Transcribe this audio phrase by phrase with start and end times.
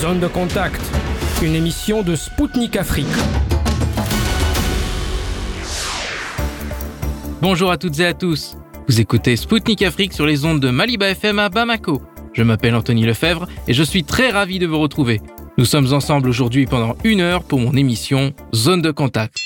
[0.00, 0.80] Zone de contact,
[1.42, 3.06] une émission de Spoutnik Afrique.
[7.42, 8.56] Bonjour à toutes et à tous.
[8.86, 12.00] Vous écoutez Spoutnik Afrique sur les ondes de Maliba FM à Bamako.
[12.32, 15.20] Je m'appelle Anthony Lefebvre et je suis très ravi de vous retrouver.
[15.56, 19.36] Nous sommes ensemble aujourd'hui pendant une heure pour mon émission Zone de contact.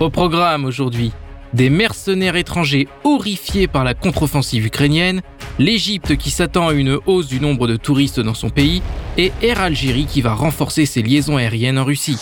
[0.00, 1.12] Au programme aujourd'hui,
[1.52, 5.20] des mercenaires étrangers horrifiés par la contre-offensive ukrainienne,
[5.58, 8.82] l'Égypte qui s'attend à une hausse du nombre de touristes dans son pays
[9.16, 12.18] et Air Algérie qui va renforcer ses liaisons aériennes en Russie.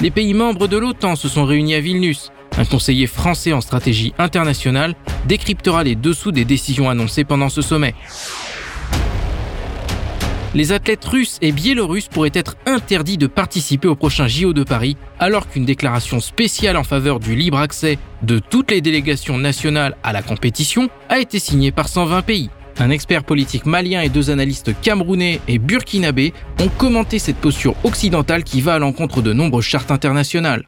[0.00, 2.32] Les pays membres de l'OTAN se sont réunis à Vilnius.
[2.58, 4.94] Un conseiller français en stratégie internationale
[5.26, 7.94] décryptera les dessous des décisions annoncées pendant ce sommet
[10.54, 14.96] les athlètes russes et biélorusses pourraient être interdits de participer au prochain JO de Paris,
[15.18, 20.12] alors qu'une déclaration spéciale en faveur du libre accès de toutes les délégations nationales à
[20.12, 22.50] la compétition a été signée par 120 pays.
[22.78, 28.42] Un expert politique malien et deux analystes camerounais et burkinabés ont commenté cette posture occidentale
[28.42, 30.66] qui va à l'encontre de nombreuses chartes internationales.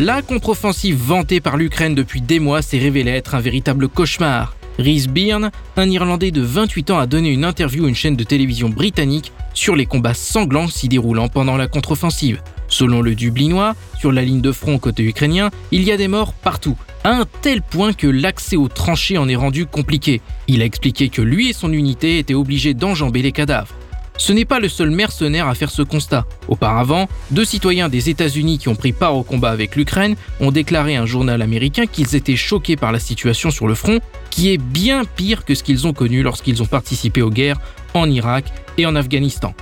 [0.00, 4.56] La contre-offensive vantée par l'Ukraine depuis des mois s'est révélée être un véritable cauchemar.
[4.78, 8.24] Rhys Byrne, un Irlandais de 28 ans, a donné une interview à une chaîne de
[8.24, 12.40] télévision britannique sur les combats sanglants s'y déroulant pendant la contre-offensive.
[12.66, 16.32] Selon le Dublinois, sur la ligne de front côté ukrainien, il y a des morts
[16.32, 20.22] partout, à un tel point que l'accès aux tranchées en est rendu compliqué.
[20.48, 23.74] Il a expliqué que lui et son unité étaient obligés d'enjamber les cadavres.
[24.20, 26.26] Ce n'est pas le seul mercenaire à faire ce constat.
[26.46, 30.94] Auparavant, deux citoyens des États-Unis qui ont pris part au combat avec l'Ukraine ont déclaré
[30.96, 33.98] à un journal américain qu'ils étaient choqués par la situation sur le front,
[34.28, 37.62] qui est bien pire que ce qu'ils ont connu lorsqu'ils ont participé aux guerres
[37.94, 38.44] en Irak
[38.76, 39.54] et en Afghanistan.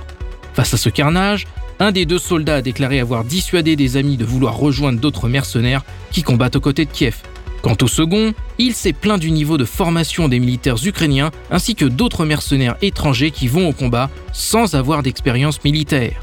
[0.53, 1.47] Face à ce carnage,
[1.79, 5.85] un des deux soldats a déclaré avoir dissuadé des amis de vouloir rejoindre d'autres mercenaires
[6.11, 7.15] qui combattent aux côtés de Kiev.
[7.61, 11.85] Quant au second, il s'est plaint du niveau de formation des militaires ukrainiens ainsi que
[11.85, 16.21] d'autres mercenaires étrangers qui vont au combat sans avoir d'expérience militaire.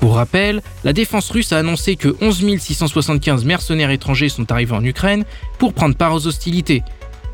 [0.00, 4.84] Pour rappel, la défense russe a annoncé que 11 675 mercenaires étrangers sont arrivés en
[4.84, 5.24] Ukraine
[5.58, 6.82] pour prendre part aux hostilités.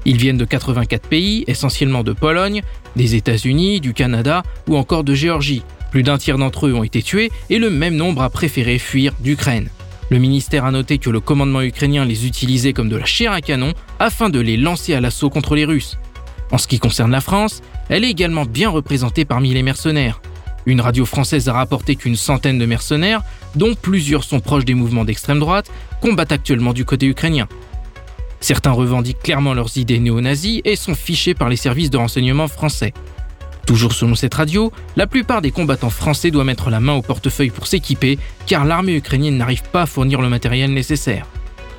[0.04, 2.62] Ils viennent de 84 pays, essentiellement de Pologne,
[2.96, 5.62] des États-Unis, du Canada ou encore de Géorgie.
[5.90, 9.12] Plus d'un tiers d'entre eux ont été tués et le même nombre a préféré fuir
[9.20, 9.68] d'Ukraine.
[10.12, 13.40] Le ministère a noté que le commandement ukrainien les utilisait comme de la chair à
[13.40, 15.96] canon afin de les lancer à l'assaut contre les Russes.
[16.50, 20.20] En ce qui concerne la France, elle est également bien représentée parmi les mercenaires.
[20.66, 23.22] Une radio française a rapporté qu'une centaine de mercenaires,
[23.54, 25.70] dont plusieurs sont proches des mouvements d'extrême droite,
[26.02, 27.48] combattent actuellement du côté ukrainien.
[28.40, 32.92] Certains revendiquent clairement leurs idées néo-nazis et sont fichés par les services de renseignement français.
[33.66, 37.50] Toujours selon cette radio, la plupart des combattants français doivent mettre la main au portefeuille
[37.50, 41.26] pour s'équiper, car l'armée ukrainienne n'arrive pas à fournir le matériel nécessaire.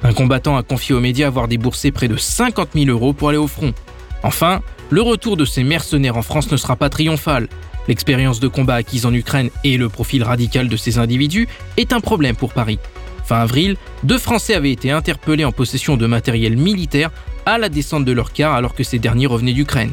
[0.04, 3.38] Un combattant a confié aux médias avoir déboursé près de 50 000 euros pour aller
[3.38, 3.74] au front.
[4.24, 7.48] Enfin, le retour de ces mercenaires en France ne sera pas triomphal.
[7.88, 12.00] L'expérience de combat acquise en Ukraine et le profil radical de ces individus est un
[12.00, 12.80] problème pour Paris.
[13.26, 17.12] Fin avril, deux Français avaient été interpellés en possession de matériel militaire
[17.46, 19.92] à la descente de leur car alors que ces derniers revenaient d'Ukraine.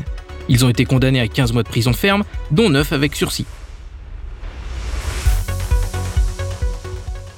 [0.48, 3.46] Ils ont été condamnés à 15 mois de prison ferme, dont 9 avec sursis.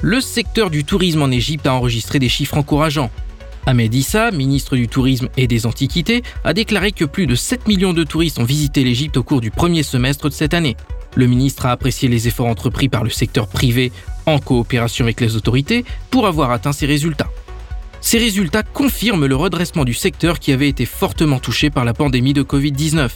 [0.00, 3.10] Le secteur du tourisme en Égypte a enregistré des chiffres encourageants.
[3.66, 7.92] Ahmed Issa, ministre du Tourisme et des Antiquités, a déclaré que plus de 7 millions
[7.92, 10.76] de touristes ont visité l'Égypte au cours du premier semestre de cette année.
[11.14, 13.92] Le ministre a apprécié les efforts entrepris par le secteur privé
[14.26, 17.30] en coopération avec les autorités pour avoir atteint ces résultats.
[18.02, 22.34] Ces résultats confirment le redressement du secteur qui avait été fortement touché par la pandémie
[22.34, 23.08] de Covid-19.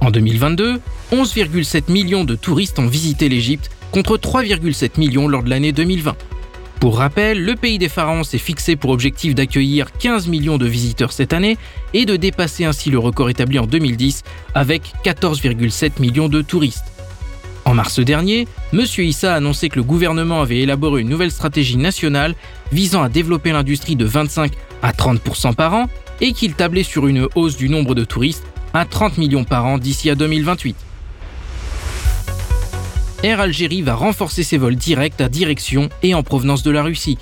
[0.00, 0.80] En 2022,
[1.12, 6.16] 11,7 millions de touristes ont visité l'Égypte contre 3,7 millions lors de l'année 2020.
[6.80, 11.12] Pour rappel, le pays des pharaons s'est fixé pour objectif d'accueillir 15 millions de visiteurs
[11.12, 11.56] cette année
[11.94, 16.86] et de dépasser ainsi le record établi en 2010 avec 14,7 millions de touristes.
[17.64, 18.84] En mars dernier, M.
[18.98, 22.34] Issa a annoncé que le gouvernement avait élaboré une nouvelle stratégie nationale
[22.72, 24.52] visant à développer l'industrie de 25
[24.82, 25.88] à 30% par an
[26.20, 28.44] et qu'il tablait sur une hausse du nombre de touristes
[28.74, 30.76] à 30 millions par an d'ici à 2028.
[33.22, 37.18] Air Algérie va renforcer ses vols directs à direction et en provenance de la Russie.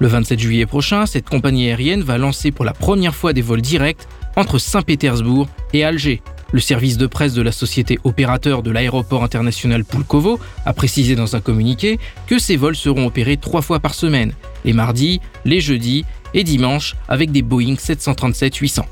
[0.00, 3.62] Le 27 juillet prochain, cette compagnie aérienne va lancer pour la première fois des vols
[3.62, 4.06] directs
[4.36, 6.22] entre Saint-Pétersbourg et Alger.
[6.52, 11.36] Le service de presse de la société opérateur de l'aéroport international Pulkovo a précisé dans
[11.36, 14.32] un communiqué que ces vols seront opérés trois fois par semaine,
[14.64, 18.82] les mardis, les jeudis et dimanches avec des Boeing 737-800.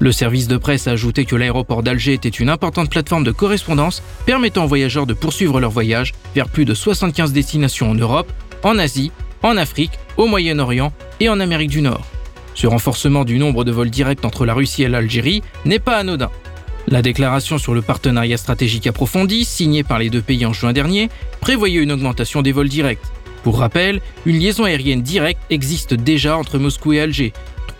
[0.00, 4.02] Le service de presse a ajouté que l'aéroport d'Alger était une importante plateforme de correspondance
[4.26, 8.78] permettant aux voyageurs de poursuivre leur voyage vers plus de 75 destinations en Europe, en
[8.78, 9.12] Asie,
[9.42, 12.04] en Afrique, au Moyen-Orient et en Amérique du Nord.
[12.54, 16.30] Ce renforcement du nombre de vols directs entre la Russie et l'Algérie n'est pas anodin.
[16.86, 21.08] La déclaration sur le partenariat stratégique approfondi, signée par les deux pays en juin dernier,
[21.40, 23.00] prévoyait une augmentation des vols directs.
[23.44, 27.34] Pour rappel, une liaison aérienne directe existe déjà entre Moscou et Alger.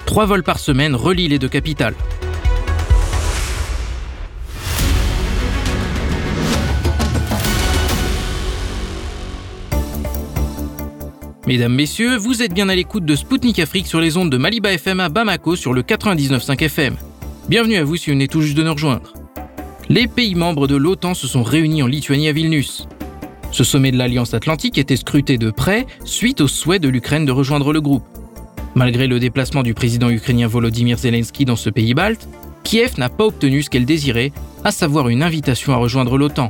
[0.05, 1.94] Trois vols par semaine relient les deux capitales.
[11.46, 14.70] Mesdames, Messieurs, vous êtes bien à l'écoute de Spoutnik Afrique sur les ondes de Maliba
[14.70, 16.96] FM à Bamako sur le 99.5 FM.
[17.49, 19.14] Bienvenue à vous si vous venez tout juste de nous rejoindre.
[19.88, 22.87] Les pays membres de l'OTAN se sont réunis en Lituanie à Vilnius.
[23.54, 27.30] Ce sommet de l'Alliance Atlantique était scruté de près suite au souhait de l'Ukraine de
[27.30, 28.02] rejoindre le groupe.
[28.74, 32.28] Malgré le déplacement du président ukrainien Volodymyr Zelensky dans ce pays balte,
[32.64, 34.32] Kiev n'a pas obtenu ce qu'elle désirait,
[34.64, 36.48] à savoir une invitation à rejoindre l'OTAN.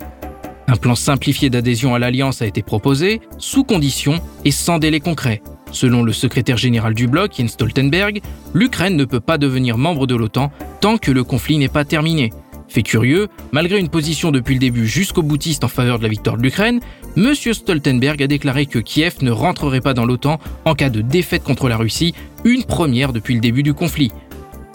[0.67, 5.43] Un plan simplifié d'adhésion à l'Alliance a été proposé, sous conditions et sans délai concret.
[5.73, 8.23] Selon le secrétaire général du bloc, Jens Stoltenberg,
[8.55, 10.51] l'Ukraine ne peut pas devenir membre de l'OTAN
[10.81, 12.33] tant que le conflit n'est pas terminé.
[12.75, 16.37] Fait curieux, malgré une position depuis le début jusqu'au boutiste en faveur de la victoire
[16.37, 16.81] de l'Ukraine,
[17.17, 17.33] M.
[17.33, 21.69] Stoltenberg a déclaré que Kiev ne rentrerait pas dans l'OTAN en cas de défaite contre
[21.69, 24.11] la Russie, une première depuis le début du conflit.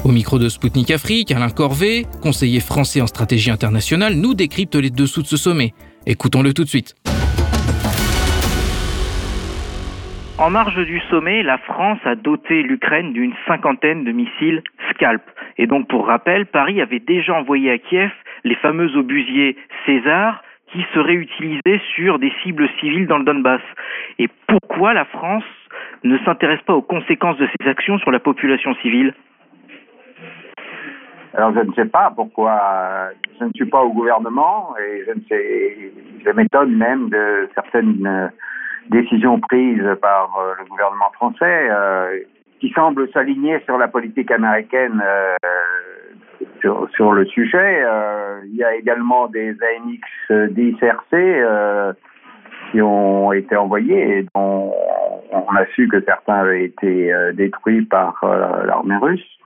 [0.06, 4.92] Au micro de Spoutnik Afrique, Alain Corvet, conseiller français en stratégie internationale, nous décrypte les
[4.92, 5.74] dessous de ce sommet.
[6.06, 6.96] Écoutons-le tout de suite.
[10.40, 15.22] En marge du sommet, la France a doté l'Ukraine d'une cinquantaine de missiles Scalp.
[15.58, 18.10] Et donc, pour rappel, Paris avait déjà envoyé à Kiev
[18.46, 20.42] les fameux obusiers César
[20.72, 23.60] qui seraient utilisés sur des cibles civiles dans le Donbass.
[24.18, 25.44] Et pourquoi la France
[26.06, 29.14] ne s'intéresse pas aux conséquences de ces actions sur la population civile?
[31.34, 33.10] Alors je ne sais pas pourquoi
[33.40, 35.92] je ne suis pas au gouvernement et je ne sais,
[36.26, 38.32] je m'étonne même de certaines
[38.90, 42.20] décisions prises par euh, le gouvernement français euh,
[42.60, 45.02] qui semblent s'aligner sur la politique américaine
[46.60, 47.86] sur, sur, le sujet.
[48.46, 51.96] il y a également des ANX 10 RC
[52.72, 54.74] qui ont été envoyés et dont
[55.32, 58.20] on a su que certains avaient été détruits par
[58.66, 59.40] l'armée russe.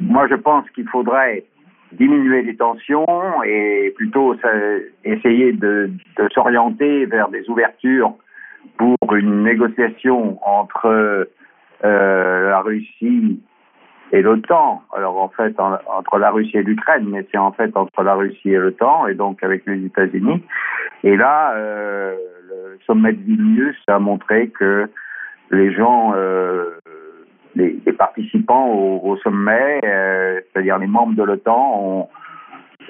[0.00, 1.44] Moi, je pense qu'il faudrait
[1.92, 4.34] diminuer les tensions et plutôt
[5.04, 5.90] essayer de,
[6.32, 8.14] s'orienter vers des ouvertures
[8.76, 11.28] pour une négociation entre
[11.84, 13.40] euh, la Russie
[14.12, 14.82] et l'OTAN.
[14.94, 18.50] Alors en fait, entre la Russie et l'Ukraine, mais c'est en fait entre la Russie
[18.50, 20.42] et l'OTAN, et donc avec les États-Unis.
[21.04, 22.14] Et là, euh,
[22.48, 24.88] le sommet de Vilnius a montré que
[25.50, 26.78] les gens euh,
[27.54, 32.08] les, participants au, sommet, c'est-à-dire les membres de l'OTAN,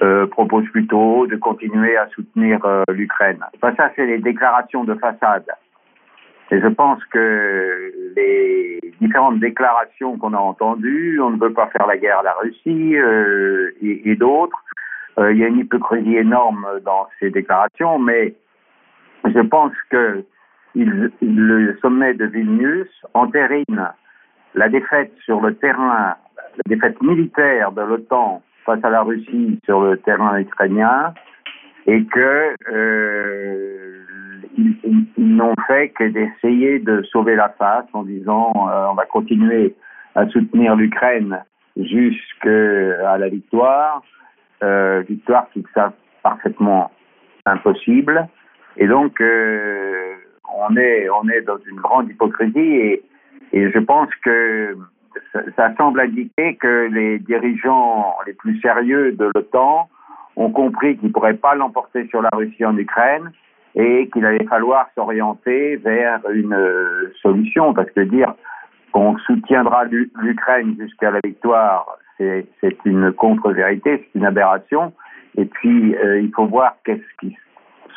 [0.01, 3.39] euh, proposent plutôt de continuer à soutenir euh, l'Ukraine.
[3.61, 5.45] Ça, c'est les déclarations de façade.
[6.49, 11.87] Et je pense que les différentes déclarations qu'on a entendues, on ne veut pas faire
[11.87, 12.95] la guerre à la Russie
[13.81, 14.61] et, d'autres,
[15.17, 18.33] il y a une hypocrisie énorme dans ces déclarations, mais
[19.23, 20.25] je pense que
[20.75, 23.87] le sommet de Vilnius entérine
[24.55, 26.15] la défaite sur le terrain,
[26.57, 28.41] la défaite militaire de l'OTAN
[28.71, 31.13] face à la Russie sur le terrain ukrainien,
[31.87, 34.05] et que euh,
[35.17, 39.75] n'ont fait que d'essayer de sauver la face en disant euh, on va continuer
[40.15, 41.43] à soutenir l'Ukraine
[41.75, 44.03] jusqu'à la victoire,
[44.63, 45.93] euh, victoire qu'ils savent
[46.23, 46.91] parfaitement
[47.45, 48.27] impossible.
[48.77, 53.01] Et donc on est on est dans une grande hypocrisie
[53.53, 54.77] et je pense que
[55.55, 59.89] ça, semble indiquer que les dirigeants les plus sérieux de l'OTAN
[60.35, 63.31] ont compris qu'ils ne pourraient pas l'emporter sur la Russie en Ukraine
[63.75, 67.73] et qu'il allait falloir s'orienter vers une euh, solution.
[67.73, 68.33] Parce que dire
[68.91, 71.85] qu'on soutiendra l'Ukraine jusqu'à la victoire,
[72.17, 74.93] c'est une contre-vérité, c'est une aberration.
[75.37, 77.35] Et puis, euh, il faut voir qu'est-ce qui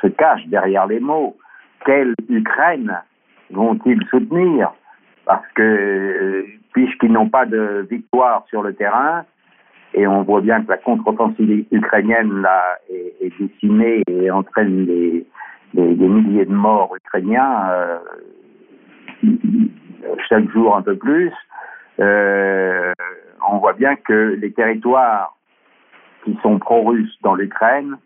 [0.00, 1.36] se cache derrière les mots.
[1.84, 3.02] Quelle Ukraine
[3.50, 4.72] vont-ils soutenir?
[5.26, 9.24] Parce que euh, puisqu'ils n'ont pas de victoire sur le terrain,
[9.94, 15.24] et on voit bien que la contre-offensive ukrainienne là, est, décimée et entraîne des
[15.74, 17.98] milliers de morts ukrainiens euh,
[20.28, 21.32] chaque jour un peu plus,
[22.00, 22.92] euh,
[23.48, 25.36] on voit bien que les territoires
[26.24, 27.96] qui sont pro-russes dans l'Ukraine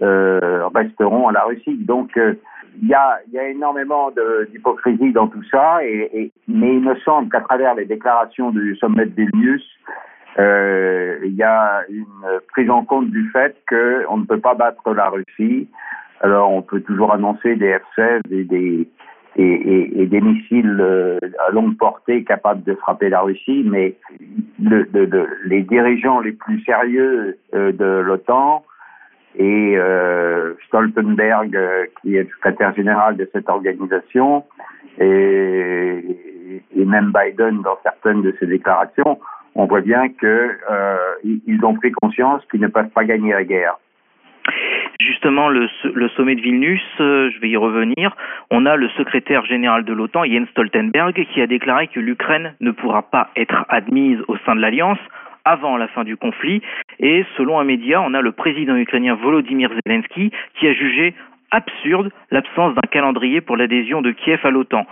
[0.00, 1.76] euh, resteront à la Russie.
[1.76, 2.32] Donc euh,
[2.80, 3.20] il y a,
[3.50, 4.10] énormément
[4.50, 6.32] d'hypocrisie dans tout ça, mais
[6.74, 9.62] il me semble qu'à travers les déclarations du sommet de Vilnius,
[10.38, 14.94] euh, il y a une prise en compte du fait qu'on ne peut pas battre
[14.94, 15.68] la Russie.
[16.22, 18.20] Alors on peut toujours annoncer des F-16
[19.36, 23.96] et des, missiles à longue portée capables de frapper la Russie, mais
[24.62, 24.88] le,
[25.44, 28.64] les dirigeants les plus sérieux de l'OTAN
[29.38, 31.58] et euh, Stoltenberg,
[32.00, 34.44] qui est le secrétaire général de cette organisation,
[34.98, 36.02] et,
[36.84, 39.18] même Biden dans certaines de ses déclarations,
[39.54, 43.78] on voit bien qu'ils ont pris conscience qu'ils ne peuvent pas gagner la guerre.
[45.00, 45.68] Justement, le,
[46.16, 48.14] sommet de Vilnius, euh, je vais y revenir,
[48.50, 52.70] on a le secrétaire général de l'OTAN, Jens Stoltenberg, qui a déclaré que l'Ukraine ne
[52.70, 54.98] pourra pas être admise au sein de l'Alliance
[55.44, 56.62] avant la fin du conflit.
[57.00, 61.14] Et selon un média, on a le président ukrainien Volodymyr Zelensky qui a jugé
[61.50, 64.86] absurde l'absence d'un calendrier pour l'adhésion de Kiev à l'OTAN.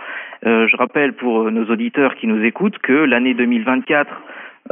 [0.45, 4.09] Euh, je rappelle pour nos auditeurs qui nous écoutent que l'année 2024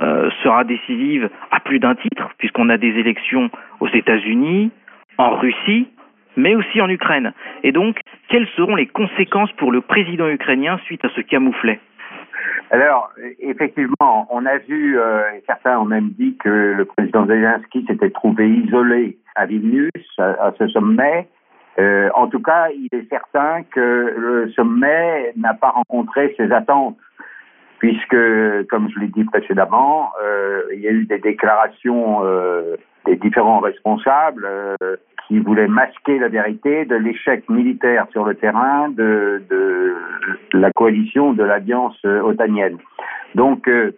[0.02, 4.72] euh, sera décisive à plus d'un titre, puisqu'on a des élections aux États-Unis,
[5.18, 5.88] en Russie,
[6.38, 7.34] mais aussi en Ukraine.
[7.64, 11.80] Et donc, quelles seront les conséquences pour le président ukrainien suite à ce camouflet?
[12.72, 18.12] Alors, effectivement, on a vu, euh, certains ont même dit que le président Zelensky s'était
[18.12, 21.28] trouvé isolé à Vilnius, à, ce sommet.
[21.80, 26.98] Euh, en tout cas, il est certain que le sommet n'a pas rencontré ses attentes,
[27.80, 32.22] puisque, comme je l'ai dit précédemment, euh, il y a eu des déclarations
[33.06, 34.48] des différents responsables
[35.28, 39.42] qui voulait masquer la vérité de l'échec militaire sur le terrain de,
[40.54, 42.78] la coalition de l'alliance otanienne.
[43.36, 43.92] Donc, euh,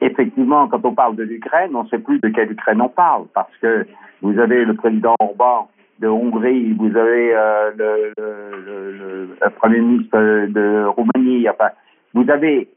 [0.00, 3.26] effectivement, quand on parle de l'Ukraine, on ne sait plus de quelle Ukraine on parle,
[3.34, 3.86] parce que
[4.20, 5.68] vous avez le président Orban
[6.00, 11.70] de Hongrie, vous avez euh, le, Premier ministre de Roumanie, enfin,
[12.14, 12.68] vous avez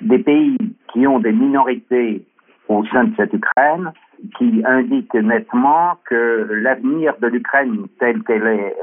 [0.00, 0.56] des pays
[0.92, 2.24] qui ont des minorités
[2.68, 3.92] au sein de cette Ukraine,
[4.38, 8.76] qui indique nettement que l'avenir de l'Ukraine tel qu'elle est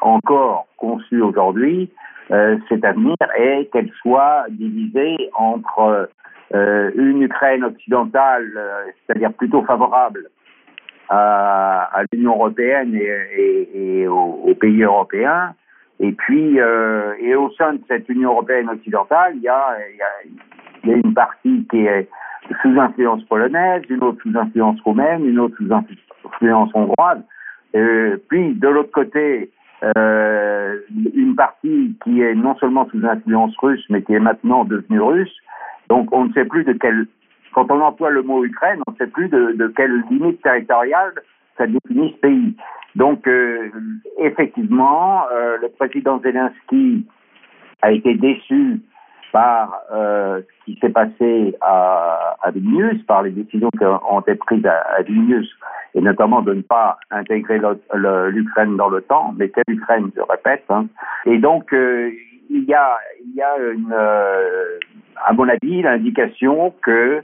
[0.00, 1.90] encore conçue aujourd'hui,
[2.30, 6.08] euh, cet avenir est qu'elle soit divisée entre
[6.54, 10.28] euh, une Ukraine occidentale, euh, c'est-à-dire plutôt favorable
[11.08, 15.54] à, l'Union européenne et, aux, pays européens,
[16.00, 19.76] et puis et au sein de cette Union européenne occidentale, il y a,
[20.84, 22.08] il y a une partie qui est
[22.60, 27.22] sous influence polonaise, une autre sous influence roumaine, une autre sous influence hongroise.
[27.74, 29.50] Euh, puis de l'autre côté,
[29.96, 30.78] euh,
[31.14, 35.34] une partie qui est non seulement sous influence russe, mais qui est maintenant devenue russe.
[35.88, 37.06] Donc on ne sait plus de quelle,
[37.54, 41.12] quand on emploie le mot Ukraine, on ne sait plus de, de quelle limite territoriale
[41.56, 42.56] ça définit ce pays.
[42.96, 43.70] Donc euh,
[44.18, 45.22] effectivement,
[45.60, 47.06] le président Zelensky
[47.82, 48.80] a été déçu
[49.32, 54.34] par euh, ce qui s'est passé à, à, Vilnius, par les décisions qui ont été
[54.34, 55.50] prises à, Vilnius,
[55.94, 57.60] et notamment de ne pas intégrer
[57.94, 60.64] l'Ukraine dans l'OTAN, mais quelle Ukraine, je répète.
[60.68, 60.86] Hein.
[61.26, 62.10] Et donc, euh,
[62.50, 64.78] il y a, il y a une, euh,
[65.24, 67.22] à mon avis, l'indication que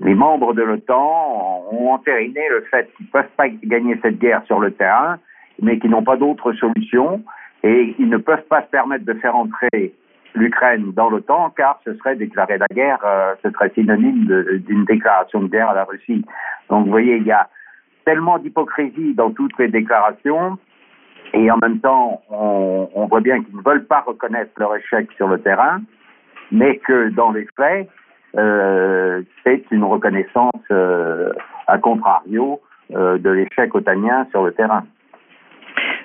[0.00, 4.42] les membres de l'OTAN ont entériné le fait qu'ils ne peuvent pas gagner cette guerre
[4.46, 5.18] sur le terrain,
[5.62, 7.22] mais qu'ils n'ont pas d'autre solution,
[7.62, 9.94] et ils ne peuvent pas se permettre de faire entrer
[10.34, 14.26] l'Ukraine dans l'OTAN, car ce serait déclarer la guerre, euh, ce serait synonyme
[14.66, 16.24] d'une déclaration de guerre à la Russie.
[16.68, 17.48] Donc vous voyez, il y a
[18.04, 20.58] tellement d'hypocrisie dans toutes les déclarations,
[21.32, 25.28] et en même temps, on, voit bien qu'ils ne veulent pas reconnaître leur échec sur
[25.28, 25.80] le terrain,
[26.52, 27.88] mais que dans les faits,
[28.36, 31.32] euh, c'est une reconnaissance euh,
[31.66, 32.60] à contrario
[32.90, 34.84] de l'échec otanien sur le terrain.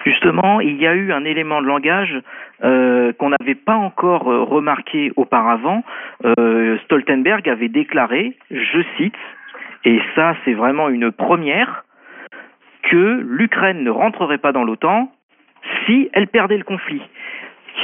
[0.06, 2.15] Justement, il y a eu un élément de langage
[2.63, 5.84] euh, qu'on n'avait pas encore euh, remarqué auparavant.
[6.25, 9.15] Euh, Stoltenberg avait déclaré, je cite,
[9.84, 11.84] et ça c'est vraiment une première,
[12.84, 15.12] que l'Ukraine ne rentrerait pas dans l'OTAN
[15.86, 17.01] si elle perdait le conflit.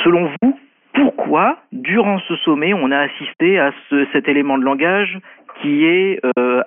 [0.03, 0.57] Selon vous,
[0.93, 5.19] pourquoi, durant ce sommet, on a assisté à ce, cet élément de langage
[5.61, 6.19] qui est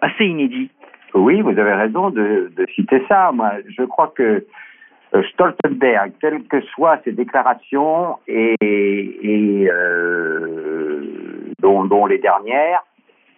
[0.02, 0.71] assez inédit?
[1.14, 3.33] Oui, vous avez raison de, de citer ça.
[3.33, 4.45] Moi, je crois que
[5.32, 11.02] Stoltenberg, quelles que soient ses déclarations et, et euh,
[11.60, 12.84] dont, les dernières,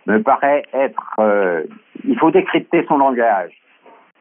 [0.06, 1.14] me paraît être.
[1.20, 1.62] Euh,
[2.06, 3.52] il faut décrypter son langage.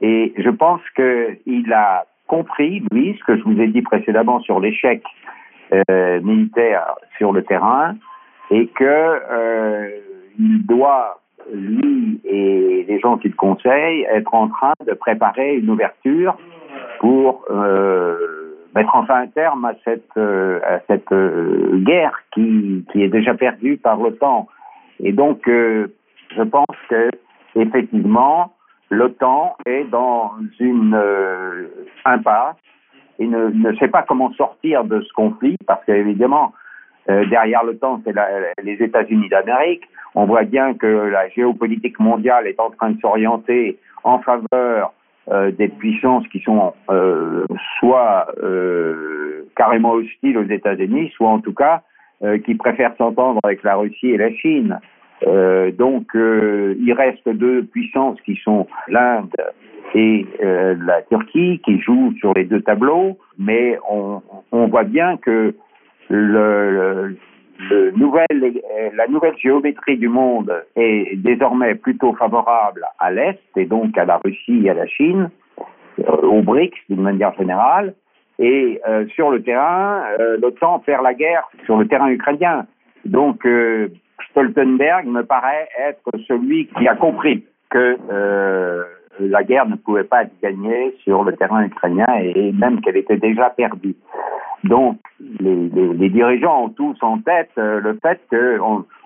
[0.02, 4.60] Et je pense qu'il a compris, lui, ce que je vous ai dit précédemment sur
[4.60, 5.04] l'échec
[5.90, 7.96] euh, militaire sur le terrain,
[8.52, 9.90] et que euh,
[10.40, 11.20] il doit,
[11.54, 16.38] lui et les gens qu'il conseille, être en train de préparer une ouverture
[17.00, 18.18] pour euh,
[18.76, 23.34] mettre enfin un terme à cette, euh, à cette euh, guerre qui, qui est déjà
[23.34, 24.48] perdue par l'OTAN.
[25.02, 27.10] Et donc, je pense que
[27.56, 28.54] effectivement,
[28.90, 31.68] l'OTAN est dans une euh,
[32.06, 32.56] impasse
[33.20, 36.54] et ne, ne, sait pas comment sortir de ce conflit parce qu'évidemment,
[37.10, 38.14] euh, derrière l'OTAN, c'est
[38.64, 39.84] les États-Unis d'Amérique.
[40.16, 44.94] On voit bien que la géopolitique mondiale est en train de s'orienter en faveur
[45.32, 47.46] euh, des puissances qui sont euh,
[47.78, 51.84] soit euh, carrément hostiles aux États-Unis, soit en tout cas
[52.44, 54.78] qui préfèrent s'entendre avec la Russie et la Chine.
[55.26, 59.34] donc il reste deux puissances qui sont l'Inde
[59.96, 64.22] et la Turquie qui jouent sur les deux tableaux, mais on,
[64.52, 65.56] voit bien que
[66.10, 67.16] le
[67.96, 68.62] nouvelle,
[68.96, 74.18] la nouvelle géométrie du monde est désormais plutôt favorable à l'Est et donc à la
[74.18, 75.30] Russie et à la Chine,
[76.08, 77.94] euh, aux BRICS d'une manière générale.
[78.38, 82.66] Et euh, sur le terrain, euh, l'OTAN perd la guerre sur le terrain ukrainien.
[83.06, 83.48] Donc
[84.30, 87.98] Stoltenberg me paraît être celui qui a compris que
[89.20, 93.18] la guerre ne pouvait pas être gagnée sur le terrain ukrainien et même qu'elle était
[93.18, 93.96] déjà perdue.
[94.64, 94.98] Donc,
[95.40, 98.60] les, dirigeants ont tous en tête euh, le fait que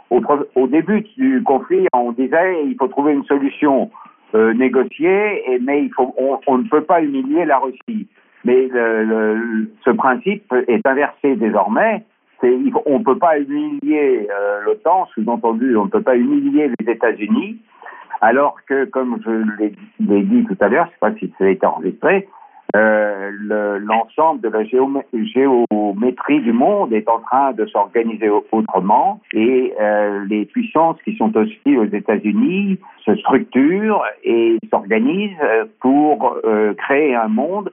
[0.09, 3.89] au, début du conflit, on disait il faut trouver une solution
[4.35, 5.89] euh, négociée, et, mais
[6.47, 8.07] on, ne peut pas humilier la Russie.
[8.45, 12.03] Mais ce principe est inversé désormais.
[12.41, 17.59] on ne peut pas humilier euh, l'OTAN, sous-entendu, on ne peut pas humilier les États-Unis,
[18.23, 21.43] alors que, comme je l'ai dit tout à l'heure, je ne sais pas si ça
[21.43, 22.29] a été enregistré,
[22.73, 23.29] euh,
[23.81, 30.45] l'ensemble de la géométrie du monde est en train de s'organiser autrement et euh, les
[30.45, 35.37] puissances qui sont hostiles aux États-Unis se structurent et s'organisent
[35.81, 37.71] pour euh, créer un monde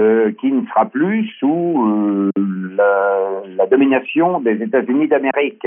[0.00, 2.30] euh, qui ne sera plus sous euh,
[3.56, 5.66] la, domination des États-Unis d'Amérique.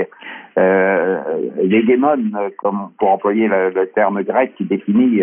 [0.58, 1.20] Euh,
[1.62, 5.22] L'hégémone, comme pour employer le, le, terme grec qui définit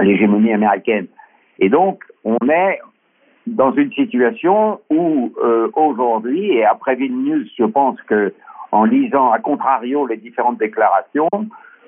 [0.00, 1.06] l'hégémonie américaine.
[1.58, 2.80] Et donc, on est
[3.48, 8.32] dans une situation où euh, aujourd'hui, et après Vilnius, je pense que
[8.70, 11.28] en lisant à contrario les différentes déclarations,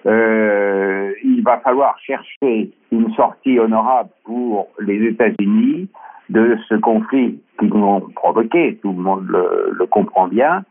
[0.07, 5.89] euh, il va falloir chercher une sortie honorable pour les États-Unis
[6.31, 10.65] de ce conflit qu'ils ont provoqué, tout le monde le, comprend bien,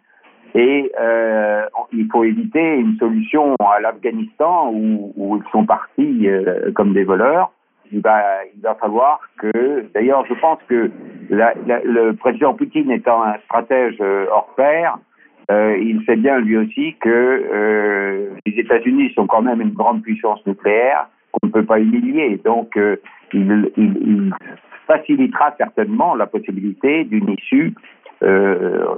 [0.55, 6.93] et euh, il faut éviter une solution à l'Afghanistan où, ils sont partis euh, comme
[6.93, 7.51] des voleurs.
[7.91, 8.21] Il va,
[8.55, 10.91] il va falloir que, d'ailleurs, je pense que
[11.29, 14.97] le président Poutine étant un stratège euh, hors pair,
[15.49, 20.03] euh, il sait bien lui aussi que euh, les États-Unis sont quand même une grande
[20.03, 22.39] puissance nucléaire qu'on ne peut pas humilier.
[22.45, 22.97] Donc, euh,
[23.33, 24.33] il, il, il,
[24.87, 27.75] facilitera certainement la possibilité d'une issue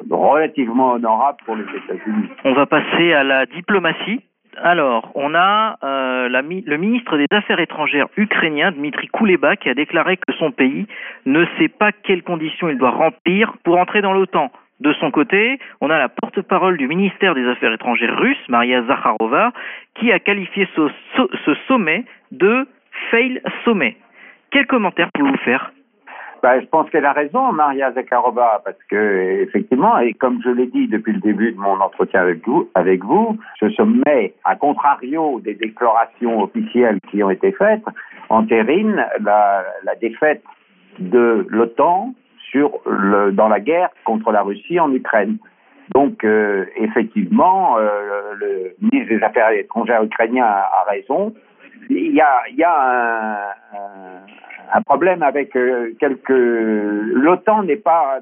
[0.09, 2.29] relativement honorable pour les États-Unis.
[2.45, 4.21] On va passer à la diplomatie.
[4.63, 10.33] Alors, on a le ministre des Affaires étrangères ukrainien, Dmitri Kouleba, qui a déclaré que
[10.39, 10.87] son pays
[11.25, 14.49] ne sait pas quelles conditions il doit remplir pour entrer dans l'OTAN.
[14.81, 19.51] De son côté, on a la porte-parole du ministère des Affaires étrangères russe, Maria Zakharova,
[19.93, 22.67] qui a qualifié ce, sommet de
[23.11, 23.95] fail sommet.
[24.49, 25.71] Quel commentaire pouvez-vous faire?
[26.41, 30.65] Ben, je pense qu'elle a raison, Maria Zakharova, parce que effectivement, et comme je l'ai
[30.65, 32.25] dit depuis le début de mon entretien
[32.73, 37.85] avec vous, ce sommet, à contrario des déclarations officielles qui ont été faites,
[38.29, 40.41] entérine la défaite
[40.97, 42.15] de l'OTAN
[42.55, 45.37] dans la guerre contre la Russie en Ukraine.
[45.93, 51.33] Donc, euh, effectivement, euh, le ministre des Affaires étrangères ukrainien a, raison.
[51.89, 53.55] Il y a,
[54.73, 56.29] un, problème avec euh, quelques.
[56.29, 58.19] L'OTAN n'est pas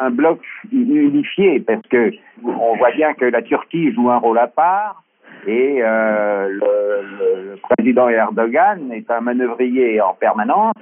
[0.00, 0.40] un bloc
[0.72, 2.12] unifié parce que
[2.44, 5.02] on voit bien que la Turquie joue un rôle à part
[5.46, 10.74] et le, président Erdogan est un manœuvrier en permanence.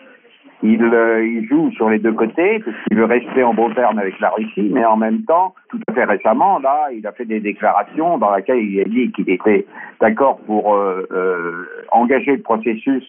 [0.62, 3.98] Il, euh, il, joue sur les deux côtés parce qu'il veut rester en bon terme
[3.98, 7.24] avec la Russie, mais en même temps, tout à fait récemment, là, il a fait
[7.24, 9.66] des déclarations dans lesquelles il a dit qu'il était
[10.00, 13.04] d'accord pour euh, euh engager le processus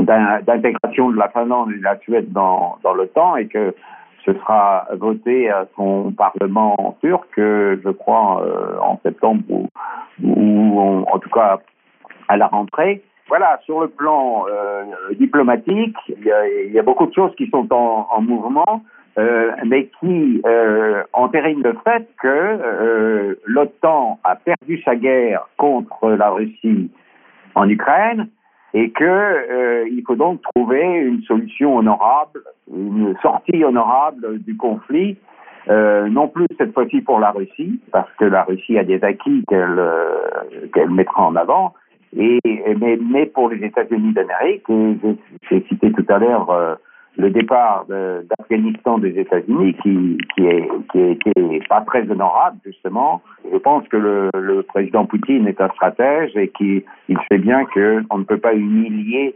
[0.00, 3.74] d'intégration de la Finlande et de la Suède dans, l'OTAN et que
[4.24, 8.44] ce sera voté à son parlement turc, je crois,
[8.82, 9.42] en septembre
[10.22, 11.60] ou en, tout cas
[12.28, 13.02] à la rentrée.
[13.28, 14.84] Voilà, sur le plan euh,
[15.18, 18.82] diplomatique, il y, y, a, beaucoup de choses qui sont en, en mouvement,
[19.18, 26.10] euh, mais qui euh, entérinent le fait que euh, l'OTAN a perdu sa guerre contre
[26.10, 26.90] la Russie
[27.54, 28.28] en Ukraine
[28.74, 35.16] et que euh, il faut donc trouver une solution honorable, une sortie honorable du conflit,
[35.68, 39.44] euh, non plus cette fois-ci pour la Russie, parce que la Russie a des acquis
[39.48, 41.72] qu'elle euh, qu'elle mettra en avant,
[42.16, 42.40] Et,
[42.80, 44.64] mais, pour les États-Unis d'Amérique,
[45.50, 46.74] j'ai cité tout à l'heure euh,
[47.18, 50.44] le départ d'Afghanistan des États-Unis qui, qui,
[50.92, 53.22] qui été pas très honorable justement.
[53.50, 56.82] Je pense que le, président Poutine est un stratège et qu'il
[57.30, 59.34] sait bien qu'on ne peut pas humilier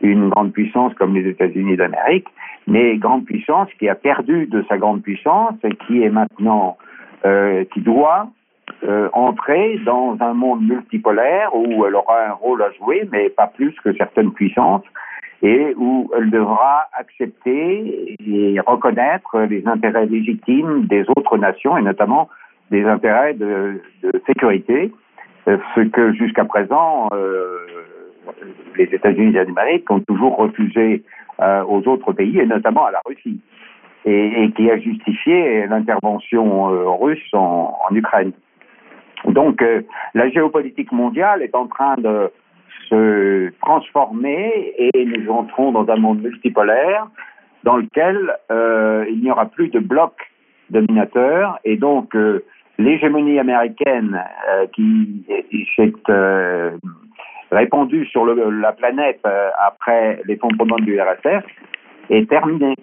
[0.00, 2.26] une grande puissance comme les États-Unis d'Amérique,
[2.66, 6.76] mais grande puissance qui a perdu de sa grande puissance et qui est maintenant,
[7.24, 8.28] euh, qui doit
[8.86, 13.46] euh, entrer dans un monde multipolaire où elle aura un rôle à jouer, mais pas
[13.46, 14.84] plus que certaines puissances,
[15.42, 22.28] et où elle devra accepter et reconnaître les intérêts légitimes des autres nations, et notamment
[22.70, 23.80] des intérêts de,
[24.26, 24.92] sécurité,
[25.48, 27.58] euh, ce que jusqu'à présent euh,
[28.76, 31.02] les États-Unis d'Amérique ont toujours refusé
[31.38, 33.40] aux autres pays, et notamment à la Russie,
[34.04, 38.32] et, et qui a justifié l'intervention russe en, Ukraine.
[39.26, 39.82] Donc, euh,
[40.14, 42.30] la géopolitique mondiale est en train de
[42.88, 47.06] se transformer et nous entrons dans un monde multipolaire
[47.64, 50.12] dans lequel euh, il n'y aura plus de bloc
[50.70, 52.44] dominateur et donc euh,
[52.78, 55.24] l'hégémonie américaine euh, qui
[55.76, 55.92] s'est
[57.50, 59.20] répandue sur le, la planète
[59.66, 61.44] après l'effondrement du RSS
[62.10, 62.74] est terminée.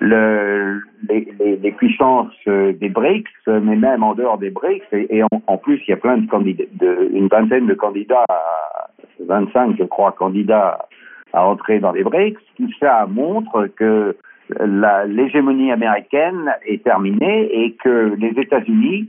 [0.00, 5.80] Le, les, les, puissances des BRICS, mais même en dehors des BRICS, et, en, plus
[5.86, 8.26] il y a plein de candidats, de, une vingtaine de candidats,
[9.20, 10.86] 25 je crois candidats
[11.32, 14.16] à entrer dans les BRICS, tout ça montre que
[15.06, 19.08] l'hégémonie américaine est terminée et que les États-Unis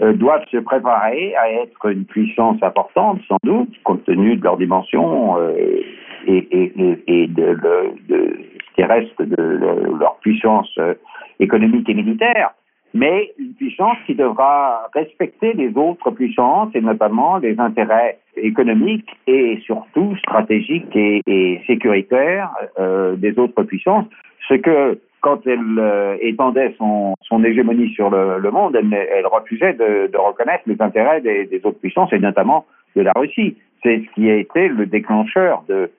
[0.00, 4.56] euh, doivent se préparer à être une puissance importante, sans doute, compte tenu de leur
[4.56, 5.52] dimension euh,
[6.26, 7.58] et, et, et, de,
[8.08, 8.38] de,
[8.74, 10.94] qui reste de leur puissance euh,
[11.40, 12.50] économique et militaire,
[12.94, 19.60] mais une puissance qui devra respecter les autres puissances et notamment les intérêts économiques et
[19.64, 24.06] surtout stratégiques et, sécuritaires euh, des autres puissances,
[24.48, 30.18] ce que quand elle euh, étendait son, hégémonie sur le, monde, elle, refusait de, de,
[30.18, 33.56] reconnaître les intérêts des, des, autres puissances et notamment de la Russie.
[33.82, 35.90] C'est ce qui a été le déclencheur de,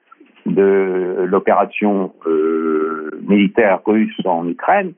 [0.46, 4.92] de l'opération euh, militaire russe en Ukraine,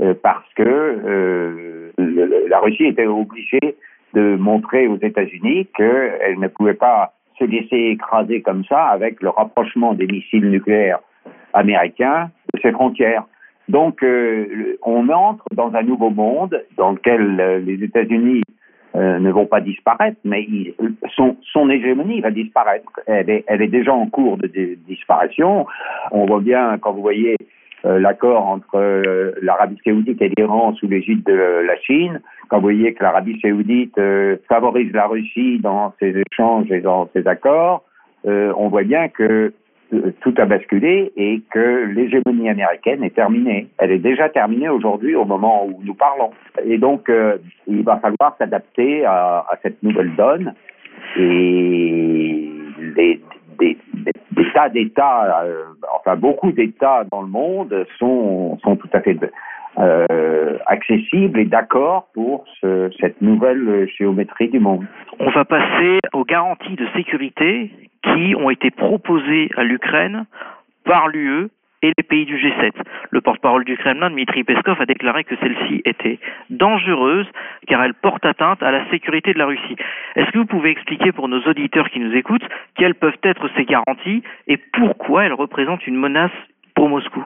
[0.00, 1.90] euh, parce que euh,
[2.48, 3.76] la Russie était obligée
[4.14, 9.30] de montrer aux États-Unis qu'elle ne pouvait pas se laisser écraser comme ça avec le
[9.30, 11.00] rapprochement des missiles nucléaires
[11.54, 13.24] américains de ses frontières.
[13.68, 18.42] Donc, euh, on entre dans un nouveau monde dans lequel les États-Unis
[18.96, 20.46] euh, ne vont pas disparaître, mais
[21.14, 22.90] son, hégémonie va disparaître.
[23.06, 25.66] Elle est, déjà en cours de, de disparition.
[26.10, 27.36] On voit bien, quand vous voyez
[27.84, 32.62] euh, l'accord entre euh, l'Arabie saoudite et l'Iran sous l'égide de la Chine, quand vous
[32.62, 33.98] voyez que l'Arabie saoudite
[34.48, 37.84] favorise la Russie dans ses échanges et dans ses accords,
[38.24, 39.52] on voit bien que
[40.20, 43.68] tout a basculé et que l'hégémonie américaine est terminée.
[43.78, 46.30] Elle est déjà terminée aujourd'hui au moment où nous parlons.
[46.64, 50.54] Et donc, euh, il va falloir s'adapter à, cette nouvelle donne.
[51.18, 52.50] Et
[52.94, 53.20] des,
[53.58, 53.76] des
[54.52, 59.14] tas d'États, euh, enfin beaucoup d'États dans le monde sont, sont tout à fait
[59.78, 64.84] euh, accessibles et d'accord pour ce, cette nouvelle géométrie du monde.
[65.18, 67.70] On va passer aux garanties de sécurité
[68.02, 70.24] qui ont été proposées à l'Ukraine
[70.84, 71.48] par l'UE
[71.82, 72.72] et les pays du G7.
[73.10, 76.18] Le porte-parole du Kremlin, Dmitri Peskov, a déclaré que celle-ci était
[76.50, 77.26] dangereuse
[77.66, 79.76] car elle porte atteinte à la sécurité de la Russie.
[80.16, 83.64] Est-ce que vous pouvez expliquer pour nos auditeurs qui nous écoutent quelles peuvent être ces
[83.64, 86.32] garanties et pourquoi elles représentent une menace
[86.74, 87.24] pour Moscou?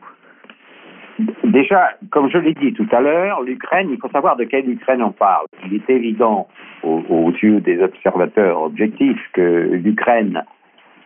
[1.44, 5.03] Déjà, comme je l'ai dit tout à l'heure, l'Ukraine, il faut savoir de quelle Ukraine
[5.03, 5.46] on parle.
[5.64, 6.48] Il est évident
[6.83, 10.42] aux, aux yeux des observateurs objectifs que l'Ukraine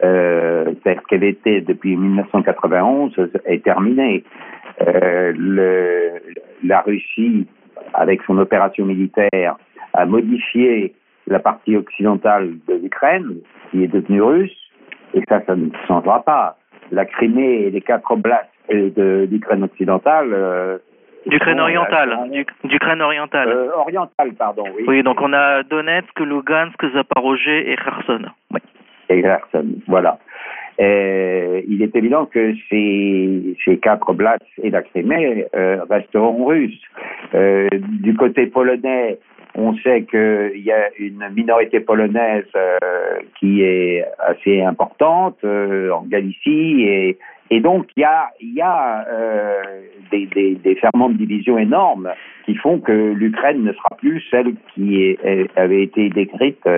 [0.05, 3.15] euh, telle qu'elle était depuis 1991
[3.47, 4.23] est terminée.
[4.87, 5.33] Euh,
[6.63, 7.47] la Russie,
[7.95, 9.57] avec son opération militaire,
[9.95, 10.95] a modifié
[11.27, 13.39] la partie occidentale de l'Ukraine,
[13.71, 14.71] qui est devenue russe,
[15.15, 16.57] et ça, ça ne changera pas.
[16.93, 20.31] La Crimée et les quatre oblasts de l'Ukraine occidentale.
[20.33, 20.79] Euh,
[21.27, 22.17] D'Ukraine orientale,
[22.65, 23.49] d'Ukraine orientale.
[23.49, 24.85] Euh, orientale, pardon, oui.
[24.87, 28.23] Oui, donc on a Donetsk, Lugansk, Zaporozhye et Kherson.
[28.53, 28.61] Oui.
[29.11, 30.19] Et Kherson, voilà.
[30.79, 36.81] Il est évident que ces, ces quatre blasts et la Crimée euh, resteront russes.
[37.35, 39.19] Euh, du côté polonais,
[39.55, 42.79] on sait qu'il y a une minorité polonaise euh,
[43.39, 46.83] qui est assez importante euh, en Galicie
[47.51, 49.63] et, donc il y a, euh,
[50.13, 52.11] des, ferments de division énormes
[52.45, 55.19] qui font que l'Ukraine ne sera plus celle qui
[55.57, 56.69] avait été décrite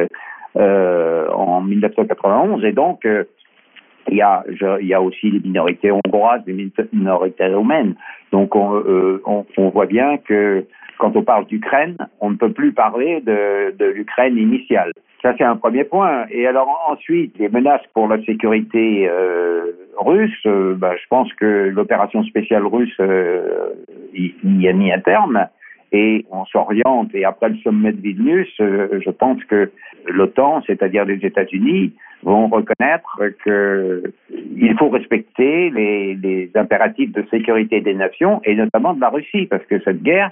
[0.54, 2.64] en 1991.
[2.64, 7.96] Et donc, il y, a, aussi les minorités hongroises, les minorités roumaines.
[8.30, 8.82] Donc on,
[9.26, 10.64] on, on voit bien que
[11.00, 14.92] quand on parle d'Ukraine, on ne peut plus parler de, de l'Ukraine initiale.
[15.22, 16.26] Ça, c'est un premier point.
[16.30, 21.70] Et alors ensuite, les menaces pour la sécurité euh, russe, euh, bah, je pense que
[21.74, 23.70] l'opération spéciale russe euh,
[24.14, 25.46] y, a mis un terme.
[25.92, 29.72] Et on s'oriente, et après le sommet de Vilnius, euh, je pense que
[30.06, 37.94] l'OTAN, c'est-à-dire les États-Unis, vont reconnaître qu'il faut respecter les, les impératifs de sécurité des
[37.94, 40.30] nations, et notamment de la Russie, parce que cette guerre,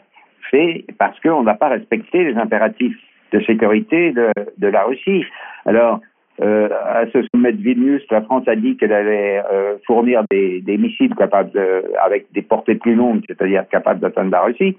[0.51, 2.97] fait parce qu'on n'a pas respecté les impératifs
[3.33, 5.25] de sécurité de, la Russie.
[5.67, 6.01] Alors,
[6.41, 10.63] euh, à ce sommet de Vilnius, la France a dit qu'elle allait euh, fournir des,
[10.79, 14.77] missiles capables de, avec des portées plus longues, c'est-à-dire capables d'atteindre la Russie.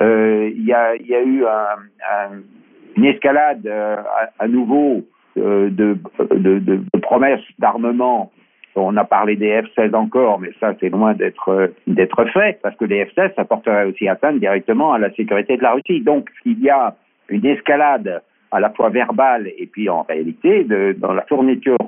[0.00, 1.78] Euh, il y, a, eu un,
[2.10, 2.40] un,
[2.96, 3.66] une escalade
[4.38, 5.02] à, nouveau
[5.36, 5.96] de
[7.00, 8.32] promesses d'armement
[8.76, 12.84] on a parlé des F-16 encore, mais ça, c'est loin d'être d'être fait, parce que
[12.84, 16.00] les F-16, ça porterait aussi atteinte directement à la sécurité de la Russie.
[16.00, 16.94] Donc, il y a
[17.28, 21.78] une escalade à la fois verbale et puis en réalité de, dans la fourniture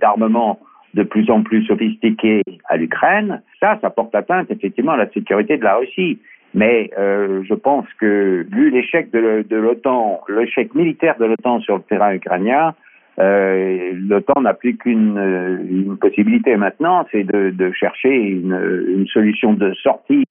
[0.00, 0.60] d'armements
[0.94, 5.56] de plus en plus sophistiqués à l'Ukraine, ça, ça porte atteinte effectivement à la sécurité
[5.56, 6.18] de la Russie.
[6.54, 11.82] Mais euh, je pense que, vu l'échec de l'OTAN, l'échec militaire de l'OTAN sur le
[11.82, 12.74] terrain ukrainien,
[13.18, 19.06] euh, L'OTAN n'a plus qu'une euh, une possibilité maintenant, c'est de, de, chercher une, une,
[19.06, 20.24] solution de sortie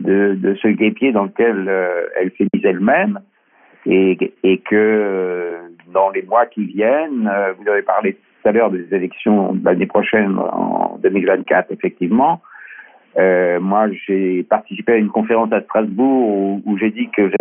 [0.00, 3.18] de, de ce guépier dans lequel euh, elle s'est mise elle-même,
[3.86, 5.58] et, et, que euh,
[5.92, 9.64] dans les mois qui viennent, euh, vous avez parlé tout à l'heure des élections de
[9.64, 12.40] l'année prochaine, en 2024, effectivement.
[13.16, 17.32] moi, j'ai participé à une conférence à Strasbourg où, j'ai dit que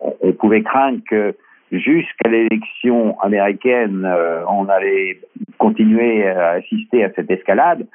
[0.00, 1.34] on pouvait craindre que
[1.72, 5.20] jusqu'à l'élection américaine, euh, on allait
[5.58, 7.86] continuer à assister à cette escalade.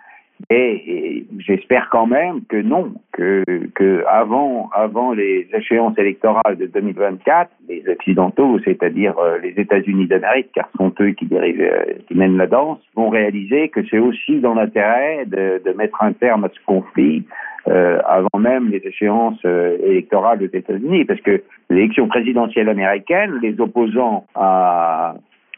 [0.49, 7.51] Et, j'espère quand même que non, que, que avant, avant les échéances électorales de 2024,
[7.67, 12.37] les Occidentaux, c'est-à-dire euh, les États-Unis d'Amérique, car ce sont eux qui, euh, qui mènent
[12.37, 16.59] la danse, vont réaliser que c'est aussi dans l'intérêt de, mettre un terme à ce
[16.65, 17.23] conflit
[17.67, 24.25] euh, avant même les échéances électorales aux États-Unis, parce que l'élection présidentielle américaine, les opposants
[24.33, 25.15] à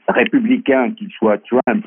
[0.07, 1.85] républicains, qu'ils soient Trump,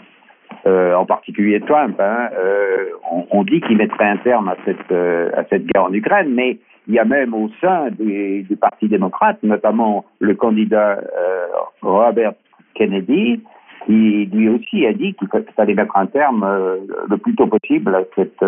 [0.66, 2.86] euh, en particulier Trump, hein, euh,
[3.30, 6.58] on, dit qu'ils mettraient un terme à cette, euh, à cette guerre en Ukraine, mais
[6.88, 10.98] il y a même au sein des, du Parti démocrate, notamment le candidat
[11.80, 12.32] Robert
[12.74, 13.40] Kennedy,
[13.86, 16.46] qui lui aussi a dit qu'il fallait mettre un terme
[17.08, 18.44] le plus tôt possible à cette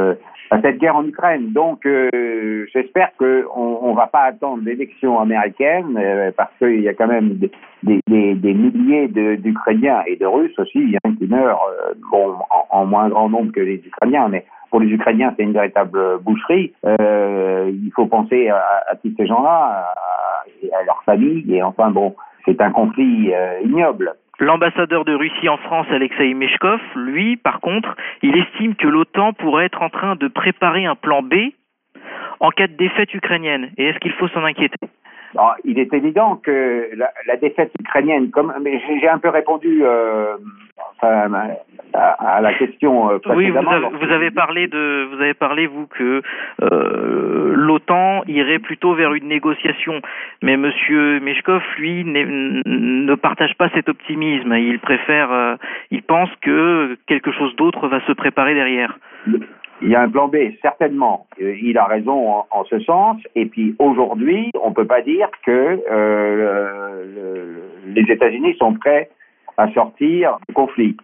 [0.51, 1.53] à cette guerre en Ukraine.
[1.53, 6.95] Donc, euh, j'espère qu'on on va pas attendre l'élection américaine euh, parce qu'il y a
[6.95, 7.51] quand même des,
[7.83, 12.35] des, des milliers d'Ukrainiens et de Russes aussi hein, qui meurent, euh, bon,
[12.71, 16.73] en, moins grand nombre que les Ukrainiens, mais pour les Ukrainiens, c'est une véritable boucherie.
[16.85, 21.91] Euh, il faut penser à, à tous ces gens-là, à, à leurs familles, et enfin,
[21.91, 23.33] bon, c'est un conflit
[23.65, 24.15] ignoble.
[24.41, 29.67] L'ambassadeur de Russie en France, Alexei Meshkov, lui, par contre, il estime que l'OTAN pourrait
[29.67, 31.35] être en train de préparer un plan B
[32.41, 33.71] en cas de défaite ukrainienne.
[33.79, 34.77] Et est-ce qu'il faut s'en inquiéter?
[35.65, 40.37] Il est évident que la, la défaite ukrainienne, comme mais j'ai un peu répondu euh,
[40.97, 41.31] enfin,
[41.93, 45.67] à, à, la question euh, Oui, vous avez, vous avez, parlé de, vous avez parlé
[45.67, 46.23] vous que
[46.63, 50.01] euh, l'OTAN irait plutôt vers une négociation,
[50.43, 54.53] mais Monsieur Meshkov, lui, ne partage pas cet optimisme.
[54.55, 55.57] Il préfère, euh,
[55.91, 58.99] il pense que quelque chose d'autre va se préparer derrière.
[59.83, 61.27] Il y a un plan B, certainement.
[61.41, 63.19] Euh, il a raison en, ce sens.
[63.35, 69.11] Et puis aujourd'hui, on ne peut pas dire que euh, le, les États-Unis sont prêts
[69.57, 70.97] à sortir du conflit.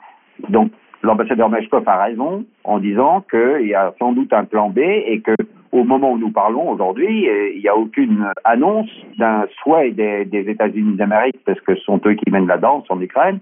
[0.48, 0.70] Donc
[1.02, 5.20] l'ambassadeur Meshkov a raison en disant qu'il y a sans doute un plan B et
[5.20, 5.34] que
[5.72, 10.26] au moment où nous parlons aujourd'hui, euh, il n'y a aucune annonce d'un souhait des,
[10.32, 13.38] États-Unis d'Amérique, parce que ce sont eux qui mènent la danse en Ukraine,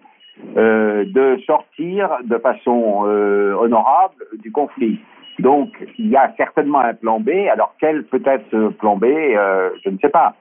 [0.54, 5.00] de sortir de façon honorable du conflit.
[5.38, 7.30] Donc, il y a certainement un plan B.
[7.52, 10.34] Alors, quel peut être ce plan B euh, Je ne sais pas.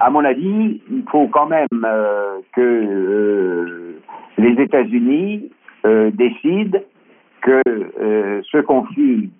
[0.00, 4.00] À mon avis, il faut quand même euh, que euh,
[4.38, 5.50] les États-Unis
[5.84, 6.78] euh, décident
[7.42, 9.30] que euh, ce conflit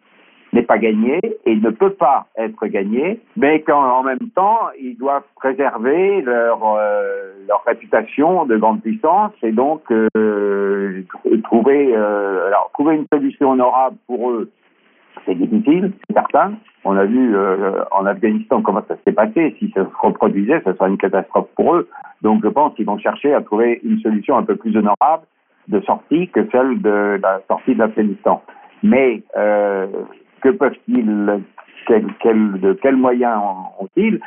[0.53, 5.23] n'est pas gagné et ne peut pas être gagné, mais qu'en même temps, ils doivent
[5.37, 9.85] préserver leur, euh, leur réputation de grande puissance et donc
[11.45, 14.51] trouver, alors, trouver une solution honorable pour eux
[15.25, 16.55] c'est difficile, c'est certain.
[16.85, 19.55] On a vu euh, en Afghanistan comment ça s'est passé.
[19.59, 21.89] Si ça se reproduisait, ce serait une catastrophe pour eux.
[22.23, 25.25] Donc je pense qu'ils vont chercher à trouver une solution un peu plus honorable
[25.69, 28.43] de sortie que celle de la sortie de l'Afghanistan.
[28.83, 29.87] Mais euh,
[30.41, 31.41] que peuvent-ils,
[31.89, 33.41] de quels moyens
[33.79, 34.21] ont-ils?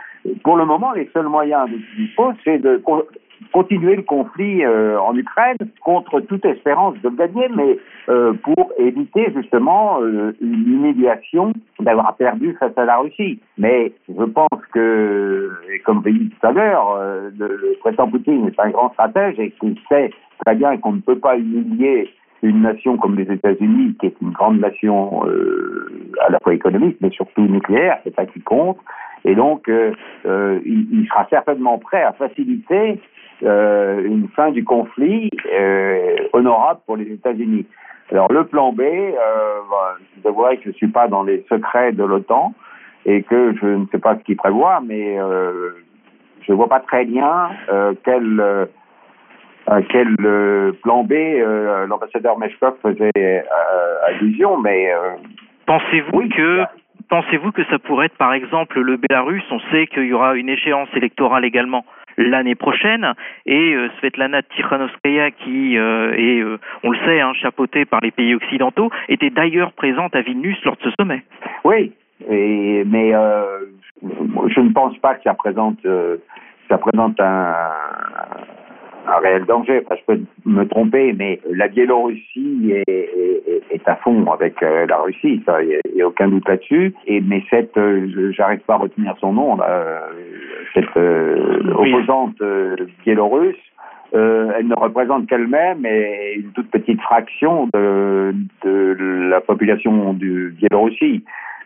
[0.43, 2.81] Pour le moment, les seuls moyens qu'ils disposent, c'est de
[3.55, 7.77] continuer le conflit euh, en Ukraine contre toute espérance de gagner, mais
[8.09, 13.39] euh, pour éviter justement euh, une humiliation d'avoir perdu face à la Russie.
[13.57, 15.51] Mais je pense que,
[15.85, 16.99] comme je dit tout à l'heure,
[17.39, 20.09] le, président Poutine est un grand stratège et qu'il sait
[20.45, 22.09] très bien qu'on ne peut pas humilier
[22.43, 25.23] une nation comme les États-Unis, qui est une grande nation
[26.27, 28.79] à la fois économique, mais surtout nucléaire, c'est ça qui compte.
[29.23, 32.99] Et donc, il, sera certainement prêt à faciliter
[33.43, 37.65] euh, une fin du conflit euh, honorable pour les États-Unis.
[38.11, 39.13] Alors le plan B, euh,
[39.69, 42.53] bah, je que je ne suis pas dans les secrets de l'OTAN
[43.05, 45.71] et que je ne sais pas ce qu'il prévoit, mais euh,
[46.41, 47.49] je ne vois pas très bien
[48.03, 48.67] quel,
[49.89, 50.15] quel
[50.83, 51.13] plan B
[51.87, 53.45] l'ambassadeur Meshkov faisait
[54.07, 54.93] allusion, mais
[55.65, 56.63] pensez-vous que
[57.09, 59.43] pensez-vous que ça pourrait être par exemple le Bélarus?
[59.51, 61.85] On sait qu'il y aura une échéance électorale également
[62.17, 63.13] l'année prochaine.
[63.45, 68.11] Et euh, Svetlana Tikhanovskaya, qui euh, est, euh, on le sait, hein, chapeautée par les
[68.11, 71.23] pays occidentaux, était d'ailleurs présente à Vilnius lors de ce sommet.
[71.63, 71.93] Oui,
[72.29, 75.79] mais je ne pense pas que ça présente,
[76.69, 77.53] ça présente un,
[79.07, 79.81] un réel danger.
[79.85, 84.85] Enfin, je peux me tromper, mais la Biélorussie est, est, est à fond avec euh,
[84.87, 86.93] la Russie, ça, il n'y a, aucun doute là-dessus.
[87.07, 90.07] Et mais cette, euh, j'arrive pas à retenir son nom, là,
[90.73, 92.41] cette euh, opposante
[93.03, 93.55] biélorusse.
[94.13, 101.23] elle ne représente qu'elle-même et une toute petite fraction de, de la population du Biélorussie.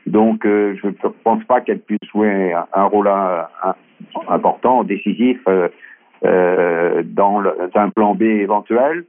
[0.08, 3.08] Donc, je ne pense pas qu'elle puisse jouer un, rôle
[4.28, 5.68] important, décisif euh,
[6.24, 7.44] dans,
[7.76, 9.06] un plan B éventuel.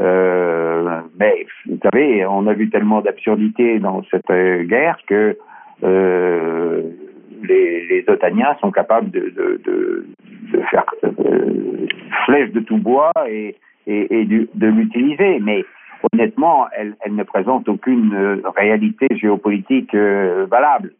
[0.00, 5.36] Euh, mais vous savez, on a vu tellement d'absurdités dans cette euh, guerre que
[5.84, 6.82] euh,
[7.42, 10.06] les, les Otaniens sont capables de, de, de,
[10.52, 11.86] de faire euh,
[12.24, 15.38] flèche de tout bois et, et, et de, de l'utiliser.
[15.40, 15.64] Mais
[16.12, 20.92] honnêtement, elle, elle, ne présente aucune réalité géopolitique valable.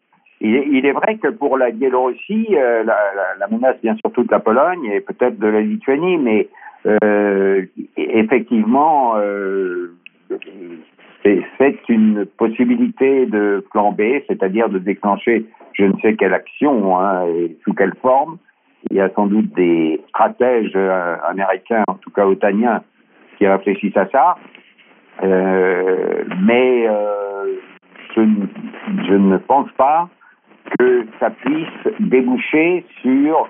[0.45, 2.97] Il est, vrai que pour la Biélorussie, euh, la,
[3.39, 6.49] la, menace vient surtout de la Pologne et peut-être de la Lituanie, mais
[6.85, 7.65] euh,
[7.97, 9.95] effectivement, euh,
[11.59, 17.25] c'est une possibilité de plan B, c'est-à-dire de déclencher je ne sais quelle action hein,
[17.29, 18.39] et sous quelle forme.
[18.91, 20.77] Il y a sans doute des stratèges
[21.29, 22.83] américains, en tout cas otaniens,
[23.39, 24.37] qui réfléchissent à ça.
[25.23, 26.89] Mais
[28.15, 28.23] je,
[29.09, 30.11] je, ne pense pas
[30.79, 33.49] que ça puisse déboucher sur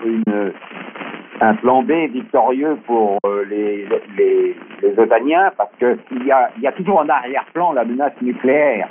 [1.43, 6.67] un plan B victorieux pour euh, les, les, les Otaniens, parce qu'il y a, y
[6.69, 8.89] a toujours en arrière-plan la menace nucléaire.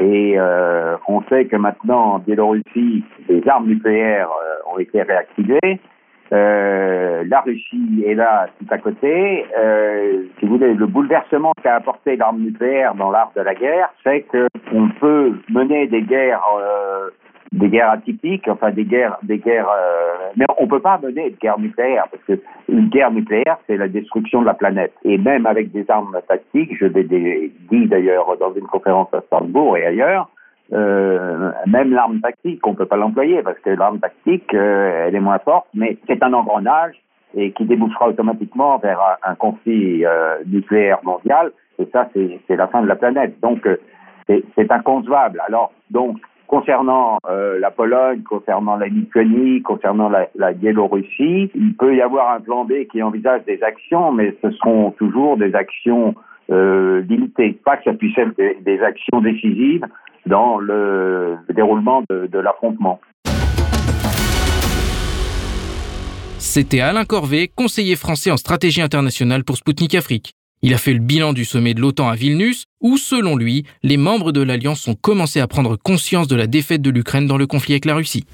[0.00, 5.80] Et euh, on sait que maintenant en Biélorussie, les armes nucléaires euh, ont été réactivées.
[6.30, 9.44] La Russie est là tout à côté.
[10.38, 14.22] Si vous voulez, le bouleversement qu'a apporté l'arme nucléaire dans l'art de la guerre, c'est
[14.22, 16.40] qu'on peut mener des guerres
[17.52, 19.68] des guerres atypiques, enfin des guerres, des guerres.
[19.68, 23.76] Euh, mais on peut pas mener de guerre nucléaire parce que une guerre nucléaire, c'est
[23.76, 24.92] la destruction de la planète.
[25.04, 29.76] Et même avec des armes tactiques, je l'ai dit d'ailleurs dans une conférence à Strasbourg
[29.76, 30.28] et ailleurs,
[30.72, 35.20] euh, même l'arme tactique, on peut pas l'employer parce que l'arme tactique, euh, elle est
[35.20, 36.94] moins forte, mais c'est un engrenage
[37.34, 41.52] et qui débouchera automatiquement vers un, conflit euh, nucléaire mondial.
[41.78, 43.38] Et ça, c'est la fin de la planète.
[43.40, 43.76] Donc, euh,
[44.28, 45.42] c'est inconcevable.
[45.46, 46.18] Alors, donc,
[46.52, 52.40] Concernant euh, la Pologne, concernant la Lituanie, concernant la, Biélorussie, il peut y avoir un
[52.40, 56.14] plan B qui envisage des actions, mais ce seront toujours des actions
[56.50, 57.58] euh, limitées.
[57.64, 59.86] Pas que ça puisse être des, actions décisives
[60.26, 63.00] dans le, le déroulement de, de l'affrontement.
[66.36, 70.34] C'était Alain Corvet, conseiller français en stratégie internationale pour Sputnik Afrique.
[70.64, 73.96] Il a fait le bilan du sommet de l'OTAN à Vilnius, où, selon lui, les
[73.96, 77.48] membres de l'Alliance ont commencé à prendre conscience de la défaite de l'Ukraine dans le
[77.48, 78.24] conflit avec la Russie.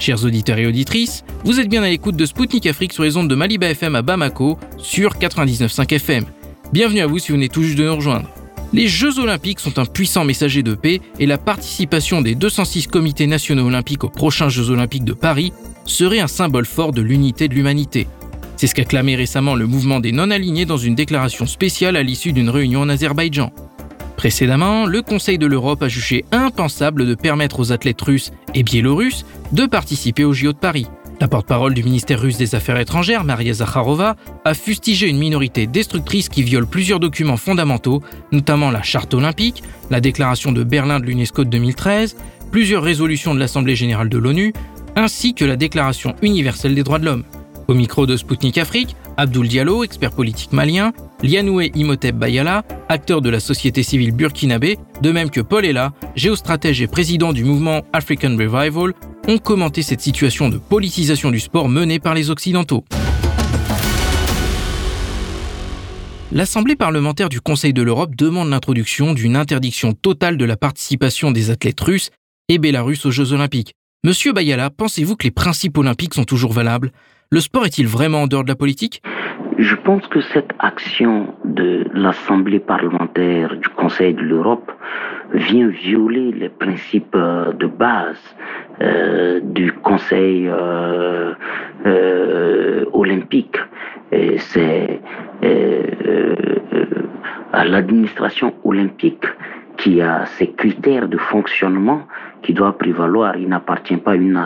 [0.00, 3.30] Chers auditeurs et auditrices, vous êtes bien à l'écoute de Spoutnik Afrique sur les ondes
[3.30, 6.24] de Maliba FM à Bamako sur 99.5 FM.
[6.72, 8.28] Bienvenue à vous si vous venez tout juste de nous rejoindre.
[8.72, 13.26] Les Jeux olympiques sont un puissant messager de paix et la participation des 206 comités
[13.26, 15.52] nationaux olympiques aux prochains Jeux olympiques de Paris
[15.86, 18.08] serait un symbole fort de l'unité de l'humanité.
[18.56, 22.32] C'est ce qu'a clamé récemment le mouvement des non-alignés dans une déclaration spéciale à l'issue
[22.32, 23.52] d'une réunion en Azerbaïdjan.
[24.16, 29.24] Précédemment, le Conseil de l'Europe a jugé impensable de permettre aux athlètes russes et biélorusses
[29.52, 30.86] de participer aux JO de Paris.
[31.20, 36.28] La porte-parole du ministère russe des Affaires étrangères, Maria Zakharova, a fustigé une minorité destructrice
[36.28, 38.02] qui viole plusieurs documents fondamentaux,
[38.32, 42.16] notamment la Charte olympique, la déclaration de Berlin de l'UNESCO de 2013,
[42.50, 44.52] plusieurs résolutions de l'Assemblée générale de l'ONU,
[44.96, 47.24] ainsi que la Déclaration universelle des droits de l'homme.
[47.68, 50.92] Au micro de Sputnik Afrique, Abdoul Diallo, expert politique malien,
[51.22, 56.82] Lianoué Imhotep Bayala, acteur de la société civile burkinabé, de même que Paul Ella, géostratège
[56.82, 58.92] et président du mouvement African Revival,
[59.28, 62.84] ont commenté cette situation de politisation du sport menée par les Occidentaux.
[66.32, 71.50] L'Assemblée parlementaire du Conseil de l'Europe demande l'introduction d'une interdiction totale de la participation des
[71.50, 72.10] athlètes russes
[72.48, 73.74] et bélarusses aux Jeux olympiques.
[74.04, 76.92] Monsieur Bayala, pensez-vous que les principes olympiques sont toujours valables?
[77.30, 79.00] Le sport est-il vraiment en dehors de la politique?
[79.58, 84.72] Je pense que cette action de l'Assemblée parlementaire du Conseil de l'Europe
[85.32, 88.20] vient violer les principes euh, de base
[88.80, 91.34] euh, du Conseil euh,
[92.92, 93.58] olympique.
[94.38, 95.00] C'est
[97.52, 99.26] à l'administration olympique
[99.76, 102.02] qui a ses critères de fonctionnement
[102.44, 103.36] qui doit prévaloir.
[103.36, 104.36] Il n'appartient pas à une,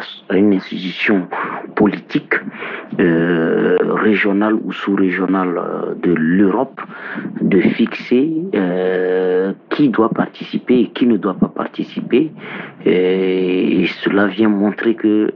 [0.55, 1.29] institution
[1.75, 2.35] politique
[2.99, 6.81] euh, régionale ou sous-régionale euh, de l'Europe
[7.41, 12.31] de fixer euh, qui doit participer et qui ne doit pas participer.
[12.87, 15.33] Et, cela vient montrer que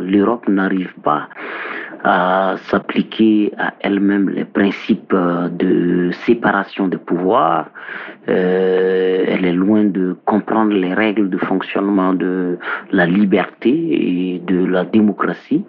[0.00, 1.28] l'Europe n'arrive pas
[2.08, 7.66] à s'appliquer à elle-même les principes de séparation des pouvoirs.
[8.28, 12.58] elle est loin de comprendre les règles de fonctionnement de
[12.92, 15.64] la liberté et de la démocratie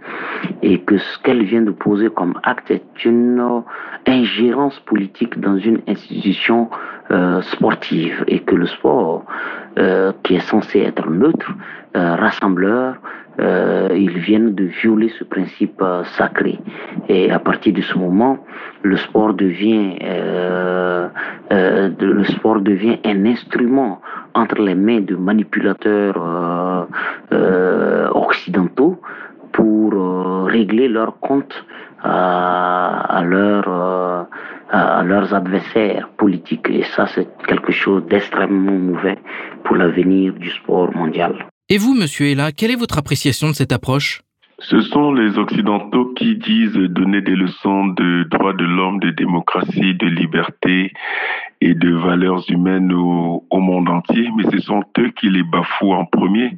[0.61, 3.63] et que ce qu'elle vient de poser comme acte est une
[4.05, 6.69] ingérence politique dans une institution
[7.09, 9.25] euh, sportive et que le sport,
[9.79, 11.51] euh, qui est censé être neutre,
[13.39, 15.83] euh, ils viennent de violer ce principe
[16.17, 16.59] sacré.
[17.09, 18.39] Et à partir de ce moment,
[18.83, 19.95] le sport devient,
[21.49, 24.01] le sport devient un instrument
[24.38, 26.85] entre les mains de manipulateurs euh,
[27.33, 29.01] euh, occidentaux
[29.51, 31.65] pour euh, régler leurs comptes
[32.03, 33.23] à, à
[35.03, 36.69] leurs adversaires politiques.
[36.69, 39.17] Et ça, c'est quelque chose d'extrêmement mauvais
[39.63, 41.33] pour l'avenir du sport mondial.
[41.70, 44.22] Et vous, monsieur Ella, quelle est votre appréciation de cette approche?
[44.59, 49.93] Ce sont les Occidentaux qui disent donner des leçons de droits de l'homme, de démocratie,
[49.93, 50.93] de liberté
[51.59, 56.05] et de valeurs humaines au, monde entier, mais ce sont eux qui les bafouent en
[56.05, 56.57] premier.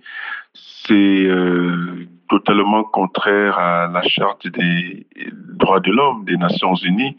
[0.54, 5.08] C'est euh, totalement contraire à la charte des
[5.58, 7.18] droits de l'homme des Nations Unies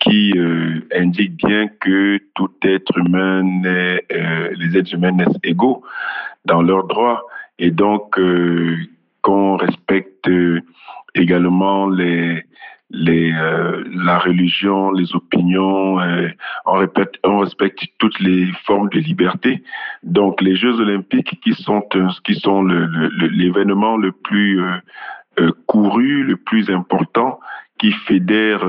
[0.00, 5.82] qui euh, indique bien que tout être humain, euh, les êtres humains naissent égaux
[6.44, 7.22] dans leurs droits.
[7.58, 8.18] Et donc,
[9.22, 10.60] qu'on respecte euh,
[11.14, 12.44] également les,
[12.90, 16.28] les, euh, la religion, les opinions, euh,
[16.66, 19.62] on, répète, on respecte toutes les formes de liberté.
[20.02, 21.82] Donc les Jeux olympiques qui sont,
[22.24, 24.60] qui sont l'événement le, plus
[25.66, 27.40] couru, le plus important,
[27.80, 28.64] qui fédère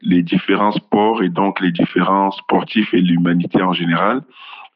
[0.00, 4.22] les différents sports et donc les différents sportifs et l'humanité en général,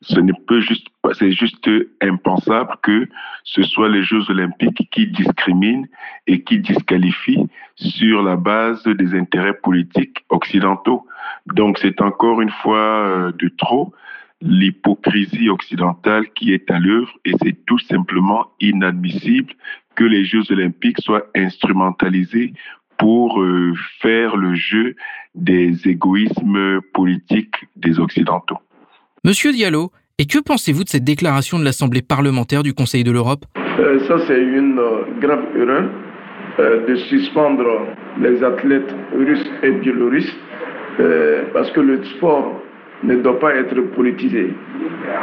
[0.03, 1.68] ce n'est pas juste, c'est juste
[2.01, 3.09] impensable que
[3.45, 5.86] ce soit les Jeux olympiques qui discriminent
[6.26, 11.07] et qui disqualifient sur la base des intérêts politiques occidentaux.
[11.47, 13.93] Donc c'est encore une fois euh, de trop
[14.41, 19.53] l'hypocrisie occidentale qui est à l'œuvre et c'est tout simplement inadmissible
[19.97, 22.53] que les Jeux olympiques soient instrumentalisés
[22.99, 24.94] pour euh, faire le jeu
[25.34, 28.59] des égoïsmes politiques des Occidentaux.
[29.24, 33.44] Monsieur Diallo, et que pensez-vous de cette déclaration de l'Assemblée parlementaire du Conseil de l'Europe?
[33.57, 35.84] Euh, Ça, c'est une euh, grave erreur
[36.59, 37.86] euh, de suspendre
[38.20, 40.36] les athlètes russes et biélorusses
[41.53, 42.61] parce que le sport
[43.05, 44.53] ne doit pas être politisé.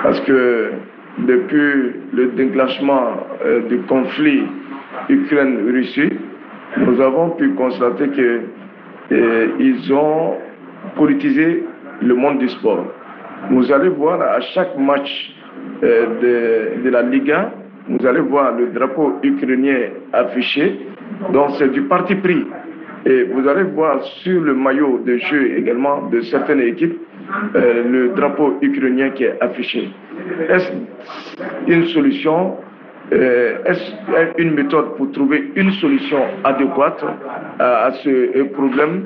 [0.03, 0.71] Parce que
[1.17, 3.27] depuis le déclenchement
[3.67, 4.43] du conflit
[5.09, 6.13] Ukraine-Russie,
[6.77, 8.09] nous avons pu constater
[9.09, 10.33] qu'ils ont
[10.95, 11.63] politisé
[12.01, 12.85] le monde du sport.
[13.51, 15.33] Vous allez voir à chaque match
[15.83, 17.51] euh, de, de, la Liga,
[17.87, 20.79] vous allez voir le drapeau ukrainien affiché.
[21.31, 22.45] Donc c'est du parti pris.
[23.05, 26.97] Et vous allez voir sur le maillot de jeu également de certaines équipes
[27.55, 29.89] euh, le drapeau ukrainien qui est affiché.
[30.49, 30.71] Est-ce
[31.67, 32.57] une solution?
[33.13, 37.03] Euh, Est-ce une méthode pour trouver une solution adéquate
[37.59, 39.05] à, à ce problème?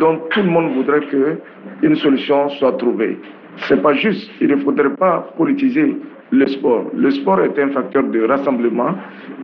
[0.00, 3.18] Dont tout le monde voudrait qu'une solution soit trouvée
[3.66, 4.30] c'est pas juste.
[4.40, 5.96] Il ne faudrait pas politiser
[6.30, 6.90] le sport.
[6.94, 8.94] Le sport est un facteur de rassemblement,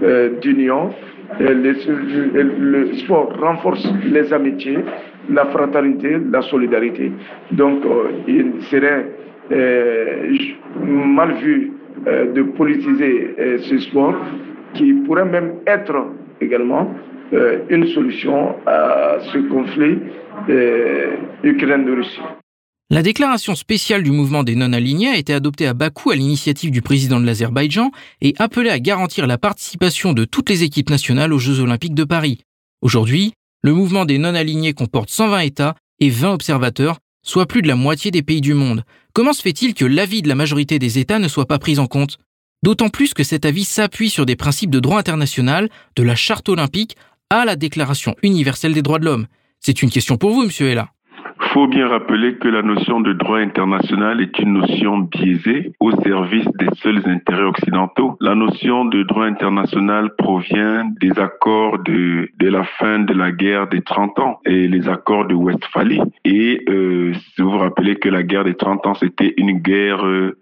[0.02, 0.90] euh, d'union.
[1.40, 4.78] Le, sport renforce les amitiés,
[5.30, 7.10] la fraternité, la solidarité.
[7.52, 9.08] Donc, euh, il serait
[9.50, 10.36] euh,
[10.84, 11.72] mal vu
[12.06, 13.34] de politiser
[13.68, 14.14] ce sport
[14.74, 15.94] qui pourrait même être
[16.40, 16.94] également
[17.70, 19.98] une solution à ce conflit
[21.42, 22.20] Ukraine-Russie.
[22.90, 26.82] La déclaration spéciale du mouvement des non-alignés a été adoptée à Bakou à l'initiative du
[26.82, 27.90] président de l'Azerbaïdjan
[28.20, 32.04] et appelée à garantir la participation de toutes les équipes nationales aux Jeux olympiques de
[32.04, 32.42] Paris.
[32.82, 33.32] Aujourd'hui,
[33.62, 38.12] le mouvement des non-alignés comporte 120 États et 20 observateurs, soit plus de la moitié
[38.12, 38.84] des pays du monde.
[39.12, 41.88] Comment se fait-il que l'avis de la majorité des États ne soit pas pris en
[41.88, 42.18] compte?
[42.62, 46.48] D'autant plus que cet avis s'appuie sur des principes de droit international, de la charte
[46.48, 46.96] olympique
[47.30, 49.26] à la Déclaration universelle des droits de l'homme.
[49.58, 50.90] C'est une question pour vous, monsieur Ella.
[51.40, 56.46] Faut bien rappeler que la notion de droit international est une notion biaisée au service
[56.58, 58.16] des seuls intérêts occidentaux.
[58.20, 63.82] La notion de droit international provient des accords de, la fin de la guerre des
[63.82, 66.02] 30 ans et les accords de Westphalie.
[66.24, 70.06] Et euh, si vous vous rappelez que la guerre des 30 ans, c'était une guerre
[70.06, 70.36] euh,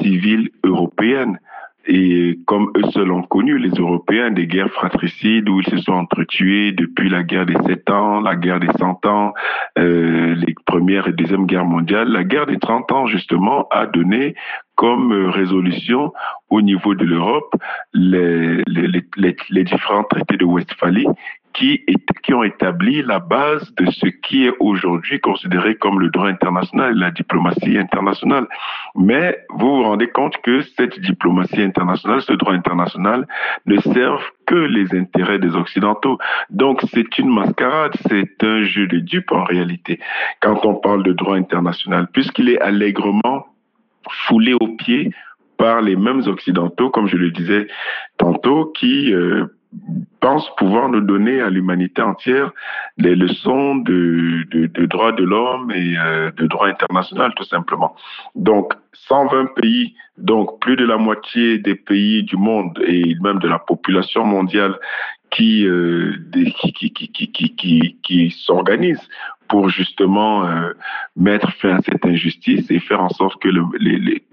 [0.00, 1.38] civile européenne
[1.86, 5.92] et comme eux seuls ont connu, les Européens, des guerres fratricides où ils se sont
[5.92, 9.32] entretués depuis la guerre des Sept ans, la guerre des Cent ans,
[9.78, 14.34] euh, les premières et deuxième guerres mondiales, la guerre des Trente ans, justement, a donné
[14.74, 16.12] comme euh, résolution
[16.48, 17.54] au niveau de l'Europe
[17.92, 21.06] les, les, les, les différents traités de Westphalie
[21.52, 21.84] qui,
[22.22, 26.94] qui ont établi la base de ce qui est aujourd'hui considéré comme le droit international
[26.94, 28.46] la diplomatie internationale.
[28.94, 33.26] Mais vous vous rendez compte que cette diplomatie internationale, ce droit international
[33.66, 36.18] ne servent que les intérêts des Occidentaux.
[36.50, 40.00] Donc c'est une mascarade, c'est un jeu de dupes en réalité
[40.40, 43.46] quand on parle de droit international, puisqu'il est allègrement
[44.08, 45.12] foulé aux pieds
[45.56, 47.66] par les mêmes Occidentaux, comme je le disais
[48.16, 49.46] tantôt, qui euh,
[50.20, 52.52] pense pouvoir nous donner à l'humanité entière
[52.98, 57.96] les leçons de, de, de droits de l'homme et euh, de droit international, tout simplement.
[58.34, 58.72] Donc,
[59.08, 63.58] 120 pays, donc plus de la moitié des pays du monde et même de la
[63.58, 64.78] population mondiale
[65.30, 69.08] qui, euh, qui, qui, qui, qui, qui, s'organisent
[69.48, 70.72] pour justement euh,
[71.16, 73.48] mettre fin à cette injustice et faire en sorte que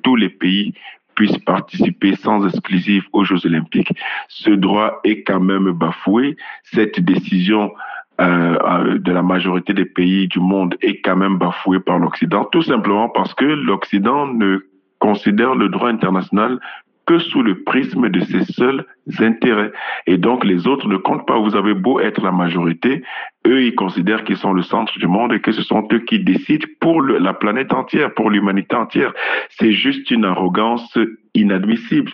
[0.03, 0.73] tous les pays
[1.17, 3.91] puissent participer sans exclusive aux Jeux olympiques.
[4.29, 6.37] Ce droit est quand même bafoué.
[6.63, 7.73] Cette décision
[8.21, 12.45] euh, euh, de la majorité des pays du monde est quand même bafouée par l'Occident,
[12.45, 14.59] tout simplement parce que l'Occident ne
[14.99, 16.59] considère le droit international
[17.07, 18.85] que sous le prisme de ses seuls
[19.19, 19.71] intérêts.
[20.05, 21.39] Et donc les autres ne comptent pas.
[21.39, 23.03] Vous avez beau être la majorité,
[23.47, 26.19] eux, ils considèrent qu'ils sont le centre du monde et que ce sont eux qui
[26.19, 29.13] décident pour la planète entière, pour l'humanité entière.
[29.49, 30.97] C'est juste une arrogance
[31.33, 32.11] inadmissible.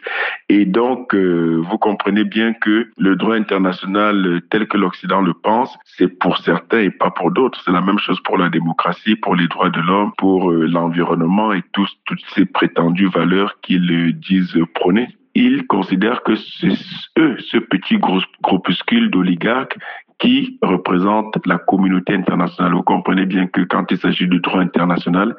[0.50, 5.76] Et donc, euh, vous comprenez bien que le droit international tel que l'Occident le pense,
[5.86, 7.60] c'est pour certains et pas pour d'autres.
[7.66, 11.54] C'est la même chose pour la démocratie, pour les droits de l'homme, pour euh, l'environnement
[11.54, 16.74] et tous, toutes ces prétendues valeurs qu'ils disent prôner ils considèrent que c'est
[17.18, 19.78] eux, ce petit groupuscule d'oligarques,
[20.20, 22.74] qui représentent la communauté internationale.
[22.74, 25.36] Vous comprenez bien que quand il s'agit du droit international,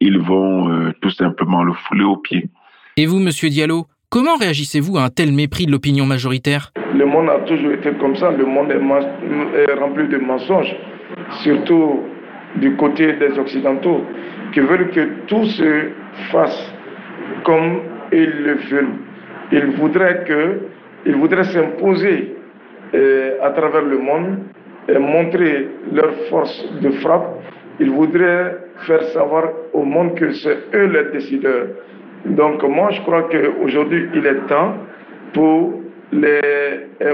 [0.00, 2.48] ils vont euh, tout simplement le fouler aux pieds.
[2.96, 6.72] Et vous, Monsieur Diallo, comment réagissez-vous à un tel mépris de l'opinion majoritaire?
[6.94, 8.30] Le monde a toujours été comme ça.
[8.30, 8.80] Le monde est,
[9.60, 10.74] est rempli de mensonges,
[11.42, 12.00] surtout
[12.56, 14.04] du côté des Occidentaux,
[14.52, 15.90] qui veulent que tout se
[16.30, 16.74] fasse
[17.44, 17.80] comme
[18.12, 19.07] ils le veulent.
[19.52, 22.36] Ils voudraient que, voudraient s'imposer
[22.94, 24.38] euh, à travers le monde
[24.88, 27.40] et montrer leur force de frappe.
[27.80, 31.66] Ils voudraient faire savoir au monde que c'est eux les décideurs.
[32.24, 34.74] Donc moi, je crois qu'aujourd'hui, il est temps
[35.32, 35.80] pour
[36.12, 36.40] les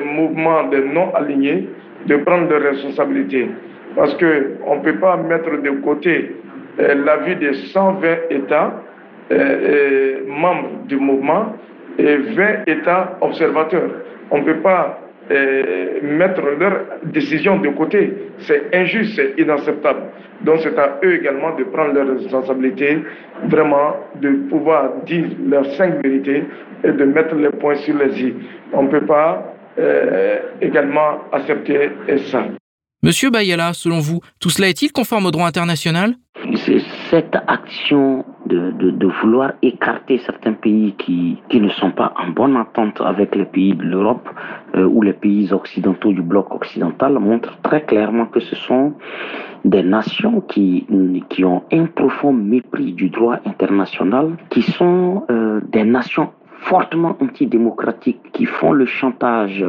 [0.04, 1.68] mouvements des non-alignés
[2.06, 3.48] de prendre leurs responsabilités.
[3.96, 6.36] Parce qu'on ne peut pas mettre de côté
[6.80, 8.82] euh, l'avis des 120 États
[9.30, 11.54] euh, membres du mouvement
[11.98, 13.90] et 20 États observateurs.
[14.30, 14.98] On ne peut pas
[15.30, 18.12] euh, mettre leurs décisions de côté.
[18.40, 20.02] C'est injuste, c'est inacceptable.
[20.42, 22.98] Donc c'est à eux également de prendre leurs responsabilités,
[23.48, 26.44] vraiment de pouvoir dire leurs cinq vérités
[26.82, 28.34] et de mettre les points sur les i.
[28.72, 31.90] On ne peut pas euh, également accepter
[32.30, 32.44] ça.
[33.02, 36.14] Monsieur Bayala, selon vous, tout cela est-il conforme au droit international?
[36.56, 36.80] C'est
[37.14, 43.36] cette action de, vouloir écarter certains pays qui, ne sont pas en bonne entente avec
[43.36, 44.28] les pays de l'Europe
[44.74, 48.94] euh, ou les pays occidentaux du bloc occidental montre très clairement que ce sont
[49.64, 50.88] des nations qui,
[51.28, 56.30] qui ont un profond mépris du droit international, qui sont euh, des nations
[56.64, 59.64] fortement antidémocratiques qui font le chantage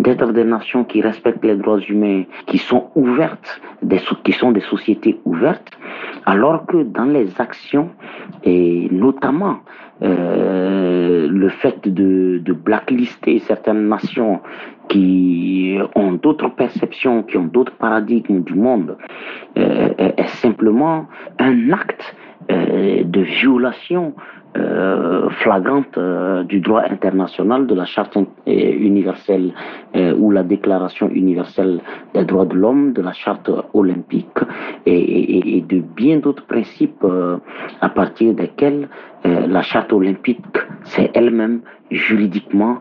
[0.00, 3.60] d'être des nations qui respectent les droits humains, qui sont ouvertes,
[4.24, 5.70] qui sont des sociétés ouvertes,
[6.26, 7.90] alors que dans les actions,
[8.42, 9.56] et notamment
[10.02, 14.40] euh, le fait de, de blacklister certaines nations
[14.88, 18.96] qui ont d'autres perceptions, qui ont d'autres paradigmes du monde,
[19.56, 21.06] euh, est simplement
[21.38, 22.16] un acte
[22.50, 24.14] euh, de violation
[24.56, 29.52] euh, flagrante euh, du droit international, de la charte universelle
[29.96, 31.80] euh, ou la déclaration universelle
[32.14, 34.38] des droits de l'homme, de la charte olympique
[34.86, 37.04] et, et de bien d'autres principes
[37.80, 38.88] à partir desquels
[39.24, 42.78] la charte olympique s'est elle-même juridiquement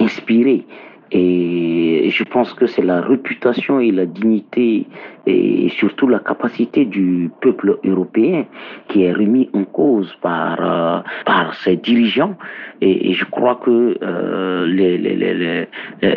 [0.00, 0.64] inspirée.
[1.12, 4.86] Et je pense que c'est la réputation et la dignité
[5.26, 8.44] et surtout la capacité du peuple européen
[8.88, 12.36] qui est remis en cause par, euh, par ses dirigeants.
[12.80, 15.66] Et, je crois que euh, les, les, les,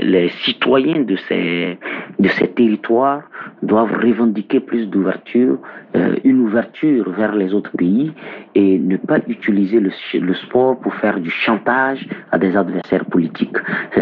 [0.01, 1.78] les, citoyens de ces,
[2.20, 3.24] de ces territoires
[3.64, 5.57] doivent revendiquer plus d'ouverture,
[5.95, 8.12] euh, une ouverture vers les autres pays
[8.55, 13.57] et ne pas utiliser le, le sport pour faire du chantage à des adversaires politiques.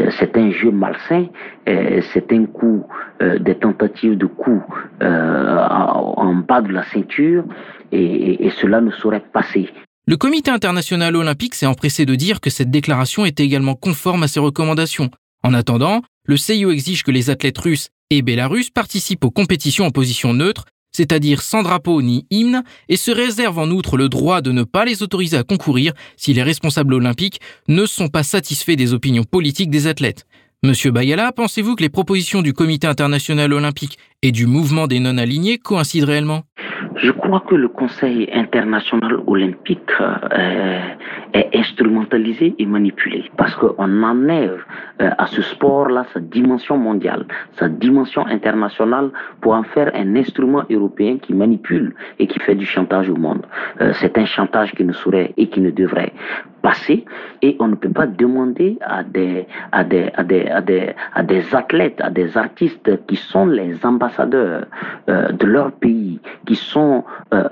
[0.10, 1.28] C'est un jeu malsain,
[1.66, 2.86] c'est un coup,
[3.20, 4.64] des tentatives de coup
[5.02, 7.44] euh, en bas de la ceinture
[7.92, 9.70] et, cela ne saurait passer.
[10.08, 14.28] Le comité international olympique s'est empressé de dire que cette déclaration était également conforme à
[14.28, 15.10] ses recommandations.
[15.44, 19.92] En attendant, le CIO exige que les athlètes russes et bélarusses participent aux compétitions en
[19.92, 24.52] position neutre, c'est-à-dire sans drapeau ni hymne, et se réserve en outre le droit de
[24.52, 28.94] ne pas les autoriser à concourir si les responsables olympiques ne sont pas satisfaits des
[28.94, 30.26] opinions politiques des athlètes.
[30.64, 35.60] Monsieur Bayala, pensez-vous que les propositions du Comité international olympique et du mouvement des non-alignés
[35.60, 36.46] coïncident réellement?
[36.96, 40.80] Je crois que le Conseil international olympique euh,
[41.34, 44.64] est instrumentalisé et manipulé parce qu'on enlève
[45.02, 49.12] euh, à ce sport-là sa dimension mondiale, sa dimension internationale
[49.42, 53.46] pour en faire un instrument européen qui manipule et qui fait du chantage au monde.
[53.82, 56.14] Euh, c'est un chantage qui ne saurait et qui ne devrait
[56.62, 57.06] passer
[57.42, 61.24] et on ne peut pas demander à des, à des, à des, à des, à
[61.24, 64.66] des athlètes, à des artistes qui sont les ambassadeurs
[65.08, 66.67] de leur pays, qui sont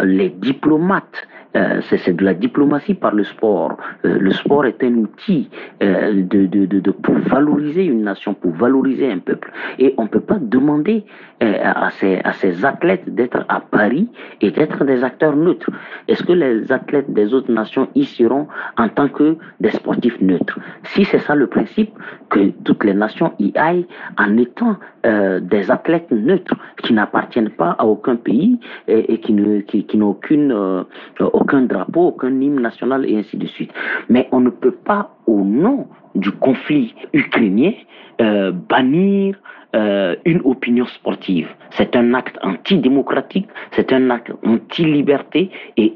[0.01, 3.77] les diplomates euh, c'est de la diplomatie par le sport.
[4.05, 5.49] Euh, le sport est un outil
[5.81, 6.23] euh,
[7.01, 9.51] pour valoriser une nation, pour valoriser un peuple.
[9.79, 11.05] Et on ne peut pas demander
[11.41, 14.07] à, ces, à ces athlètes d'être à Paris
[14.41, 15.69] et d'être des acteurs neutres.
[16.07, 18.47] Est-ce que les athlètes des autres nations y seront
[18.77, 20.57] en tant que des sportifs neutres?
[20.83, 21.91] Si c'est ça le principe,
[22.29, 23.85] que toutes les nations y aillent
[24.17, 29.85] en étant des athlètes neutres qui n'appartiennent pas à aucun pays et, qui n'ont qui
[30.01, 30.51] aucune,
[31.45, 33.71] aucun drapeau, aucun hymne national et ainsi de suite.
[34.09, 37.73] Mais on ne peut pas, au nom du conflit ukrainien,
[38.21, 39.35] euh, bannir
[39.75, 41.49] euh, une opinion sportive.
[41.71, 45.93] C'est un acte antidémocratique, c'est un acte anti-liberté et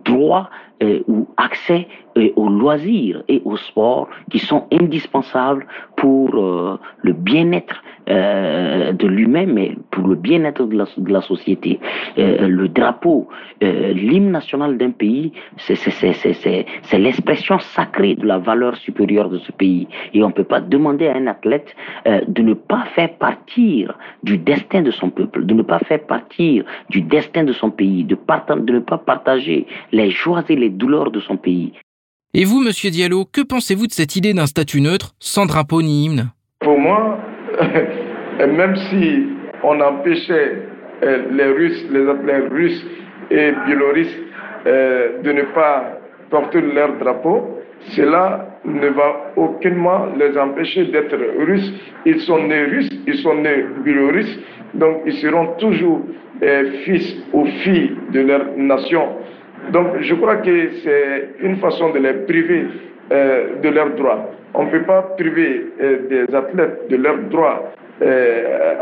[0.00, 0.50] anti-droit
[0.82, 1.86] euh, ou accès
[2.34, 9.76] aux loisirs et au sport qui sont indispensables pour le bien-être euh, de lui-même, mais
[9.92, 11.78] pour le bien-être de de la société.
[12.18, 13.28] Euh, le drapeau,
[13.62, 19.86] euh, l'hymne national d'un pays, c'est l'expression sacrée de la valeur supérieure de ce pays.
[20.12, 21.76] Et on ne peut pas demander à un athlète
[22.06, 26.64] de ne pas faire partir du destin de son peuple, de ne pas faire partir
[26.88, 31.10] du destin de son pays, de, de ne pas partager les joies et les douleurs
[31.10, 31.72] de son pays.
[32.32, 36.04] Et vous, monsieur Diallo, que pensez-vous de cette idée d'un statut neutre, sans drapeau ni
[36.04, 36.30] hymne?
[36.60, 37.18] Pour moi,
[38.38, 39.26] même si
[39.64, 40.62] on empêchait
[41.02, 42.84] euh, les Russes, les athlètes russes
[43.30, 44.16] et biélorusses
[44.66, 45.98] euh, de ne pas
[46.30, 47.58] porter leur drapeau,
[47.96, 51.72] cela ne va aucunement les empêcher d'être russes.
[52.06, 54.38] Ils sont nés russes, ils sont nés biélorusses,
[54.74, 56.02] donc ils seront toujours
[56.42, 59.08] euh, fils ou filles de leur nation.
[59.72, 62.66] Donc je crois que c'est une façon de les priver
[63.10, 64.30] de leurs droits.
[64.54, 65.66] On ne peut pas priver
[66.08, 68.74] des athlètes de leurs droits euh,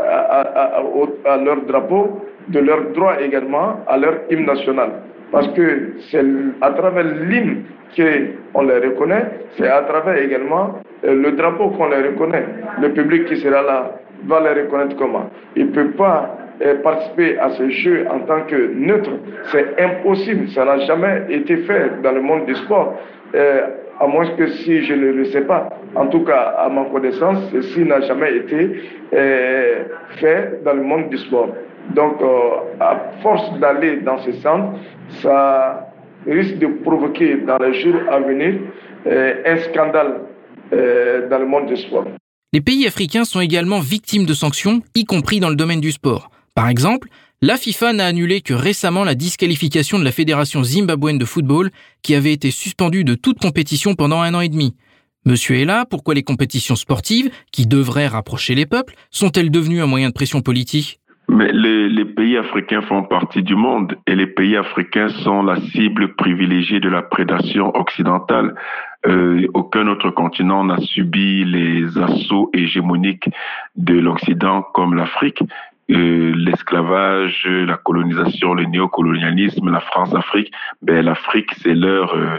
[1.25, 4.91] à, leur drapeau, de leurs droits également à leur hymne national.
[5.29, 6.23] Parce que c'est
[6.61, 7.63] à travers l'hymne
[7.95, 9.25] qu'on les reconnaît,
[9.57, 12.45] c'est à travers également euh, le drapeau qu'on les reconnaît.
[12.81, 13.91] Le public qui sera là
[14.25, 15.29] va les reconnaître comment?
[15.57, 16.37] Il ne peut pas
[16.83, 19.11] participer à ce jeu en tant que neutre,
[19.51, 20.49] c'est impossible.
[20.49, 22.95] Ça n'a jamais été fait dans le monde du sport.
[23.99, 27.37] à moins que si je ne le sais pas, en tout cas à ma connaissance,
[27.51, 28.81] ceci n'a jamais été
[30.19, 31.49] fait dans le monde du sport.
[31.95, 32.21] Donc,
[32.79, 34.79] à force d'aller dans ce centre,
[35.21, 35.91] ça
[36.25, 38.55] risque de provoquer dans les jours à venir
[39.05, 40.21] un scandale
[40.71, 42.05] dans le monde du sport.
[42.53, 46.31] Les pays africains sont également victimes de sanctions, y compris dans le domaine du sport.
[46.59, 47.07] Par exemple,
[47.41, 51.69] la FIFA n'a annulé que récemment la disqualification de la Fédération zimbabwéenne de football,
[52.03, 54.75] qui avait été suspendue de toute compétition pendant un an et demi.
[55.25, 59.85] Monsieur est là, pourquoi les compétitions sportives, qui devraient rapprocher les peuples, sont-elles devenues un
[59.85, 60.99] moyen de pression politique?
[61.29, 66.15] Mais les, pays africains font partie du monde et les pays africains sont la cible
[66.15, 68.55] privilégiée de la prédation occidentale.
[69.07, 73.29] Euh, aucun autre continent n'a subi les assauts hégémoniques
[73.77, 75.41] de l'Occident comme l'Afrique.
[75.91, 80.51] Euh, l'esclavage, la colonisation, le néocolonialisme, la France-Afrique,
[80.83, 82.37] ben l'Afrique c'est leur euh,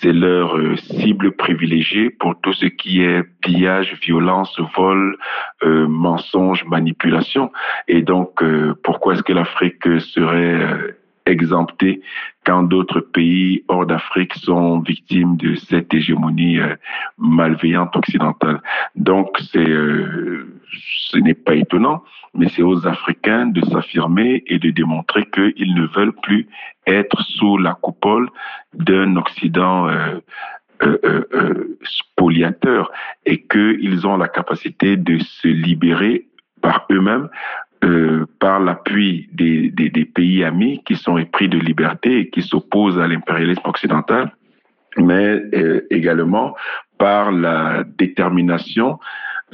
[0.00, 5.16] c'est leur euh, cible privilégiée pour tout ce qui est pillage, violence, vol,
[5.62, 7.52] euh, mensonge, manipulation.
[7.86, 8.42] Et donc
[8.82, 12.02] pourquoi est-ce que l'Afrique serait exemptés
[12.44, 16.74] quand d'autres pays hors d'Afrique sont victimes de cette hégémonie euh,
[17.18, 18.60] malveillante occidentale.
[18.96, 20.60] Donc, c'est, euh,
[21.08, 22.02] ce n'est pas étonnant,
[22.34, 26.48] mais c'est aux Africains de s'affirmer et de démontrer qu'ils ne veulent plus
[26.86, 28.28] être sous la coupole
[28.74, 30.20] d'un Occident euh,
[31.82, 32.90] spoliateur
[33.26, 36.26] et qu'ils ont la capacité de se libérer
[36.62, 37.28] par eux-mêmes
[37.82, 43.08] euh, par l'appui des, pays amis qui sont épris de liberté et qui s'opposent à
[43.08, 44.32] l'impérialisme occidental,
[44.98, 46.54] mais euh, également
[46.98, 48.98] par la détermination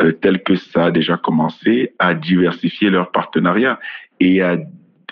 [0.00, 3.78] euh, telle que ça a déjà commencé à diversifier leurs partenariats
[4.18, 4.56] et à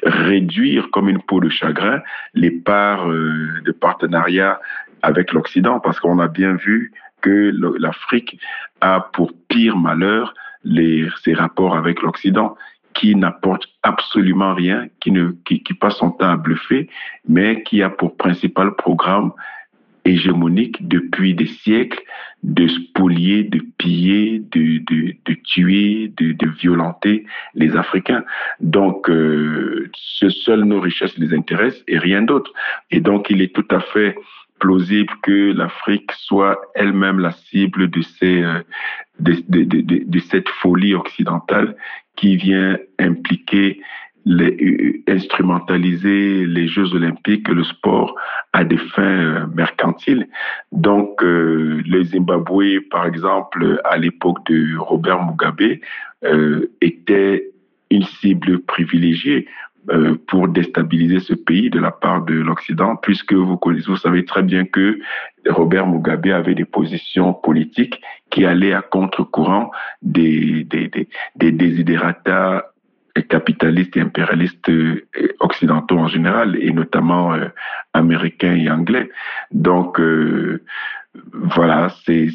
[0.02, 2.02] réduire comme une peau de chagrin
[2.34, 4.60] les parts de partenariat
[5.02, 8.40] avec l'Occident, parce qu'on a bien vu que l'Afrique
[8.80, 10.34] a pour pire malheur
[10.64, 12.56] les, ses rapports avec l'Occident
[12.94, 16.88] qui n'apporte absolument rien, qui, ne, qui, passe son temps à bluffer,
[17.28, 19.32] mais qui a pour principal programme
[20.04, 22.02] hégémonique depuis des siècles
[22.42, 27.24] de spolier, de piller, de, de, de tuer, de, de, violenter
[27.54, 28.22] les Africains.
[28.60, 32.52] Donc, euh, ce seul nos richesses les intéressent et rien d'autre.
[32.90, 34.14] Et donc, il est tout à fait
[34.64, 38.62] plausible que l'Afrique soit elle-même la cible de, euh,
[40.30, 41.76] cette folie occidentale
[42.16, 43.82] qui vient impliquer
[44.24, 48.14] les, euh, instrumentaliser les Jeux olympiques, le sport
[48.54, 50.28] à des fins euh, mercantiles.
[50.72, 55.78] Donc, euh, le Zimbabwe, par exemple, à l'époque de Robert Mugabe,
[56.24, 57.50] euh, était
[57.90, 59.46] une cible privilégiée
[59.90, 64.24] euh, pour déstabiliser ce pays de la part de l'Occident, puisque vous connaissez, vous savez
[64.24, 64.98] très bien que
[65.48, 69.70] Robert Mugabe avait des positions politiques qui allaient à contre-courant
[70.02, 71.98] des, des, des, des
[73.22, 75.06] capitalistes et impérialistes euh,
[75.40, 77.48] occidentaux en général, et notamment euh,
[77.92, 79.10] américains et anglais.
[79.52, 80.64] Donc, euh,
[81.32, 82.28] voilà, c'est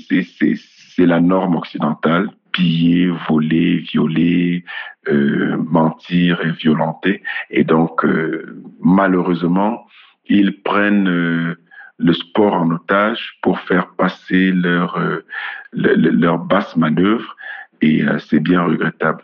[0.98, 4.64] la norme occidentale piller, voler, violer,
[5.08, 7.22] euh, mentir et violenter.
[7.50, 9.86] Et donc, euh, malheureusement,
[10.28, 11.56] ils prennent euh,
[11.98, 15.26] le sport en otage pour faire passer leur, euh,
[15.74, 17.36] le, leur basse manœuvre
[17.82, 19.24] et euh, c'est bien regrettable.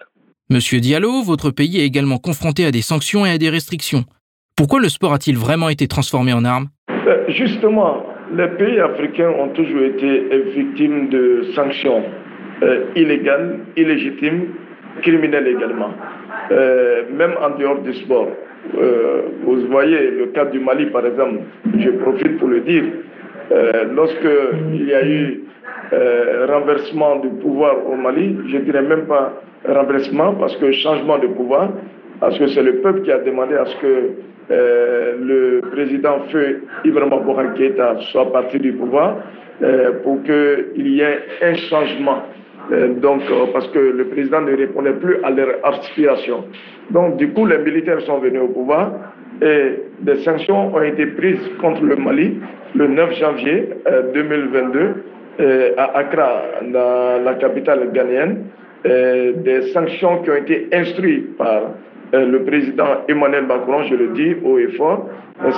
[0.50, 4.04] Monsieur Diallo, votre pays est également confronté à des sanctions et à des restrictions.
[4.56, 6.68] Pourquoi le sport a-t-il vraiment été transformé en arme?
[7.30, 8.04] Justement,
[8.36, 12.04] les pays africains ont toujours été victimes de sanctions
[12.64, 14.54] euh, illégales, illégitimes,
[15.02, 15.92] criminelles également,
[16.52, 18.30] euh, même en dehors du sport.
[18.78, 21.40] Euh, vous voyez le cas du Mali, par exemple,
[21.78, 22.84] je profite pour le dire,
[23.94, 24.28] lorsque
[24.74, 25.44] il y a eu
[26.50, 31.70] renversement du pouvoir au Mali, je dirais même pas renversement parce que changement de pouvoir,
[32.20, 34.10] parce que c'est le peuple qui a demandé à ce que
[34.52, 39.18] euh, le président Feu Ibrahima Bouhaketa soit parti du pouvoir
[39.64, 42.24] euh, pour qu'il y ait un changement.
[42.72, 43.22] Euh, donc,
[43.54, 46.46] parce que le président ne répondait plus à leur aspiration.
[46.92, 48.92] Donc, du coup, les militaires sont venus au pouvoir
[49.42, 52.40] et des sanctions ont été prises contre le Mali
[52.74, 53.70] le 9 janvier
[54.14, 55.04] 2022
[55.78, 56.42] à Accra,
[56.72, 58.46] dans la capitale ghanéenne.
[58.84, 61.62] des sanctions qui ont été instruites par
[62.14, 65.10] le président Emmanuel Macron, je le dis haut et fort,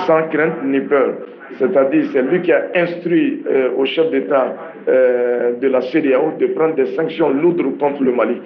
[0.06, 1.14] sans crainte ni peur.
[1.58, 3.44] C'est-à-dire, c'est lui qui a instruit
[3.76, 4.54] au chef d'État
[4.88, 8.40] de la CDAO de prendre des sanctions lourdes contre le Mali.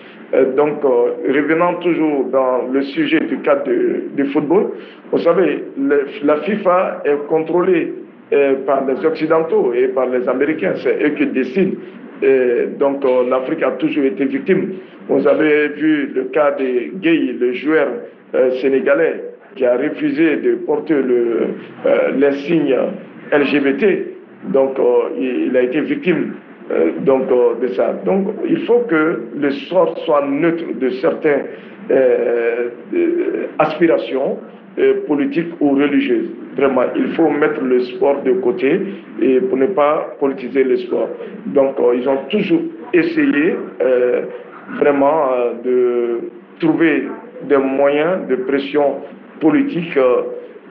[0.56, 3.70] donc, revenant toujours dans le sujet du cadre
[4.16, 4.70] du football,
[5.12, 5.62] vous savez,
[6.24, 7.92] la FIFA est contrôlée
[8.66, 10.74] par les Occidentaux et par les Américains.
[10.82, 11.76] C'est eux qui décident.
[12.78, 14.74] donc l'Afrique a toujours été victime.
[15.08, 17.88] Vous avez vu le cas de Gay, le joueur
[18.60, 19.20] sénégalais,
[19.54, 21.48] qui a refusé de porter le,
[22.18, 22.74] l'insigne
[23.32, 24.11] LGBT.
[24.44, 24.78] Donc
[25.18, 26.34] il a été victime
[27.00, 27.28] donc,
[27.60, 27.94] de ça.
[28.04, 31.44] Donc il faut que le sort soit neutre de certaines
[33.58, 34.38] aspirations
[35.06, 36.30] politiques ou religieuses.
[36.56, 38.80] Vraiment, il faut mettre le sport de côté
[39.20, 41.08] et pour ne pas politiser le sport.
[41.46, 42.60] Donc, ils ont toujours
[42.92, 43.54] essayé
[44.78, 45.26] vraiment
[45.64, 46.20] de
[46.60, 47.04] trouver
[47.48, 48.96] des moyens de pression
[49.40, 49.98] politique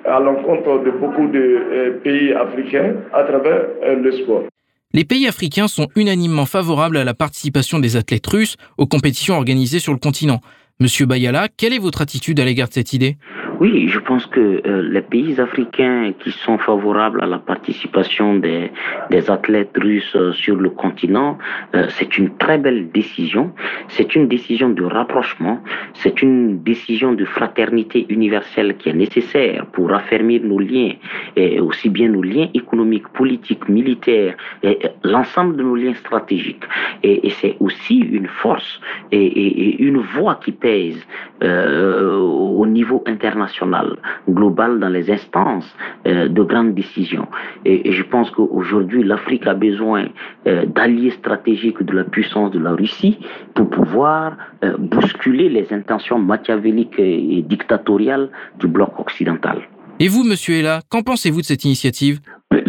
[0.06, 3.68] à l'encontre de beaucoup de pays africains à travers
[4.02, 4.44] le sport.
[4.94, 9.80] Les pays africains sont unanimement favorables à la participation des athlètes russes aux compétitions organisées
[9.80, 10.42] sur le continent.
[10.80, 13.18] Monsieur Bayala, quelle est votre attitude à l'égard de cette idée?
[13.60, 18.72] Oui, je pense que euh, les pays africains qui sont favorables à la participation des,
[19.12, 21.38] des athlètes russes sur le continent,
[21.76, 23.52] euh, c'est une très belle décision.
[23.88, 25.62] C'est une décision de rapprochement.
[25.94, 30.94] C'est une décision de fraternité universelle qui est nécessaire pour affermir nos liens,
[31.36, 36.64] et aussi bien nos liens économiques, politiques, militaires, et l'ensemble de nos liens stratégiques.
[37.04, 41.02] Et, c'est aussi une force et, une voix qui pèse
[41.44, 43.88] euh, au niveau international
[44.38, 47.28] global dans les instances euh, de grandes décisions.
[47.70, 52.62] Et, et je pense qu'aujourd'hui, l'Afrique a besoin euh, d'alliés stratégiques de la puissance de
[52.68, 53.16] la Russie
[53.56, 58.28] pour pouvoir euh, bousculer les intentions machiavéliques et, et dictatoriales
[58.62, 59.58] du bloc occidental.
[60.04, 62.16] Et vous, monsieur Ella, qu'en pensez-vous de cette initiative?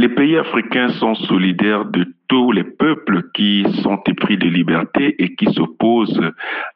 [0.03, 5.29] Les pays africains sont solidaires de tous les peuples qui sont épris de liberté et
[5.37, 6.25] qui s'opposent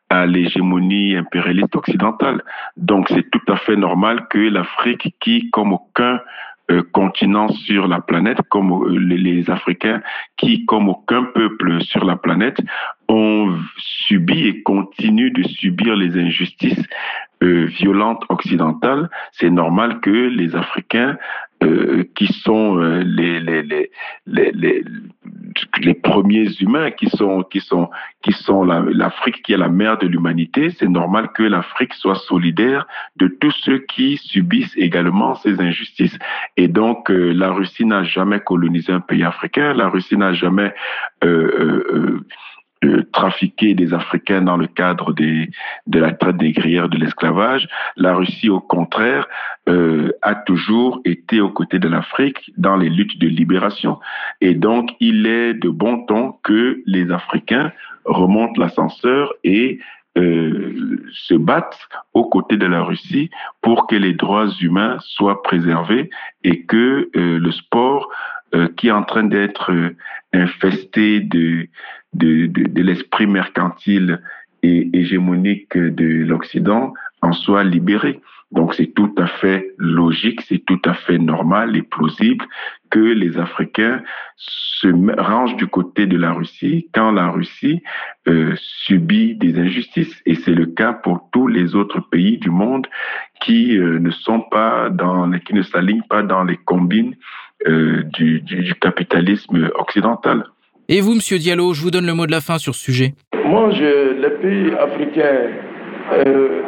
[0.09, 2.43] à l'hégémonie impérialiste occidentale.
[2.77, 6.21] Donc c'est tout à fait normal que l'Afrique, qui comme aucun
[6.71, 10.03] euh, continent sur la planète, comme euh, les, Africains,
[10.37, 12.61] qui comme aucun peuple sur la planète,
[13.09, 16.83] ont subi et continuent de subir les injustices
[17.45, 21.17] euh, violentes occidentales, c'est normal que les Africains
[21.63, 23.91] euh, qui sont euh, les, les, les,
[24.27, 24.85] les,
[25.81, 27.89] les, premiers humains, qui sont, qui sont,
[28.23, 32.87] qui sont l'Afrique qui est la mère de l'humanité, c'est normal que l'Afrique soit solidaire
[33.17, 36.19] de tous ceux qui subissent également ces injustices.
[36.59, 40.75] Et donc, euh, la Russie n'a jamais colonisé un pays africain, la Russie n'a jamais
[41.25, 42.21] euh,
[43.13, 45.51] trafiquer des Africains dans le cadre des,
[45.87, 47.69] de la traite négrière, de l'esclavage.
[47.97, 49.27] La Russie, au contraire,
[49.69, 53.99] euh, a toujours été aux côtés de l'Afrique dans les luttes de libération.
[54.41, 57.73] Et donc, il est de bon ton que les Africains
[58.05, 59.81] remontent l'ascenseur et
[60.17, 63.31] euh, se battent aux côtés de la Russie
[63.61, 66.11] pour que les droits humains soient préservés
[66.45, 68.09] et que euh, le sport
[68.77, 69.71] qui est en train d'être
[70.33, 71.69] infesté de,
[72.17, 74.21] de, de, l'esprit mercantile
[74.63, 78.21] et hégémonique de l'Occident en soit libéré.
[78.53, 82.47] Donc c'est tout à fait logique, c'est tout à fait normal et plausible
[82.91, 84.03] que les Africains
[84.37, 84.89] se
[85.21, 87.83] rangent du côté de la Russie quand la Russie
[88.29, 90.23] euh, subit des injustices.
[90.27, 92.87] Et c'est le cas pour tous les autres pays du monde
[93.41, 97.17] qui euh, ne sont pas dans, qui ne s'alignent pas dans les combines
[97.67, 100.45] euh, du, du capitalisme occidental.
[100.89, 103.15] Et vous, Monsieur Diallo, je vous donne le mot de la fin sur ce sujet.
[103.45, 105.51] Moi, les pays africains
[106.13, 106.63] euh,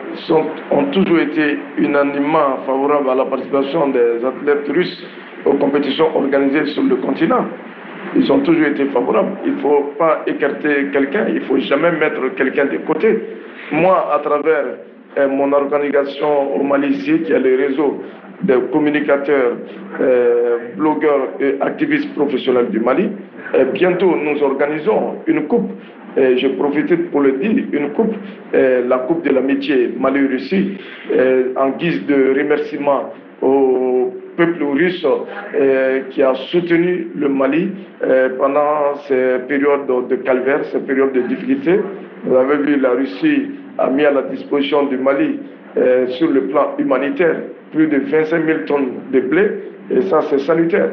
[0.72, 5.04] ont toujours été unanimement favorables à la participation des athlètes russes
[5.44, 7.46] aux compétitions organisées sur le continent.
[8.16, 9.36] Ils ont toujours été favorables.
[9.46, 13.20] Il ne faut pas écarter quelqu'un, il ne faut jamais mettre quelqu'un de côté.
[13.70, 14.64] Moi, à travers
[15.16, 18.02] euh, mon organisation au Mali qui est le réseau
[18.42, 19.58] des communicateurs,
[20.00, 23.10] euh, blogueurs et activistes professionnels du Mali,
[23.74, 25.70] bientôt nous organisons une coupe
[26.16, 28.14] et je profite pour le dire, une coupe,
[28.52, 30.78] la Coupe de l'amitié Mali-Russie,
[31.56, 35.06] en guise de remerciement au peuple russe
[36.10, 37.70] qui a soutenu le Mali
[38.38, 41.80] pendant ces périodes de calvaire, ces périodes de difficulté.
[42.24, 45.38] Vous avez vu, la Russie a mis à la disposition du Mali
[46.08, 47.36] sur le plan humanitaire
[47.70, 49.50] plus de 25 000 tonnes de blé,
[49.90, 50.88] et ça c'est salutaire.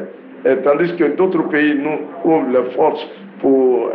[0.46, 3.04] Et tandis que d'autres pays nous ouvrent les forces
[3.40, 3.90] pour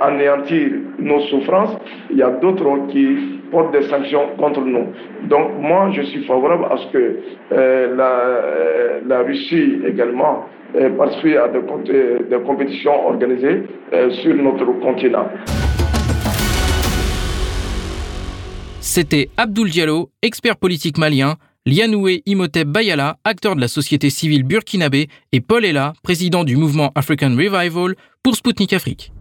[0.00, 1.76] anéantir nos souffrances,
[2.10, 4.86] il y a d'autres qui portent des sanctions contre nous.
[5.28, 7.16] Donc moi, je suis favorable à ce que
[7.52, 8.10] euh, la,
[9.14, 11.60] euh, Russie également euh, participe à des,
[12.30, 13.62] des compétitions organisées
[14.22, 15.28] sur notre continent.
[18.80, 21.34] C'était Abdul Diallo, expert politique malien,
[21.66, 26.92] Lianoué Imhotep Bayala, acteur de la société civile burkinabé, et Paul Ella, président du mouvement
[26.94, 29.12] African Revival pour Sputnik Afrique.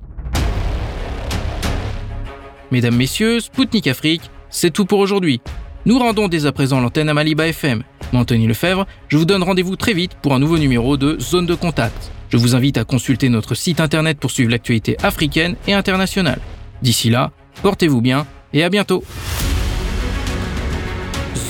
[2.70, 5.40] Mesdames, Messieurs, Sputnik Afrique, c'est tout pour aujourd'hui.
[5.86, 7.82] Nous rendons dès à présent l'antenne à Maliba FM.
[8.12, 11.46] Moi, Anthony Lefebvre, je vous donne rendez-vous très vite pour un nouveau numéro de Zone
[11.46, 12.12] de Contact.
[12.28, 16.42] Je vous invite à consulter notre site internet pour suivre l'actualité africaine et internationale.
[16.82, 17.32] D'ici là,
[17.62, 19.02] portez-vous bien et à bientôt.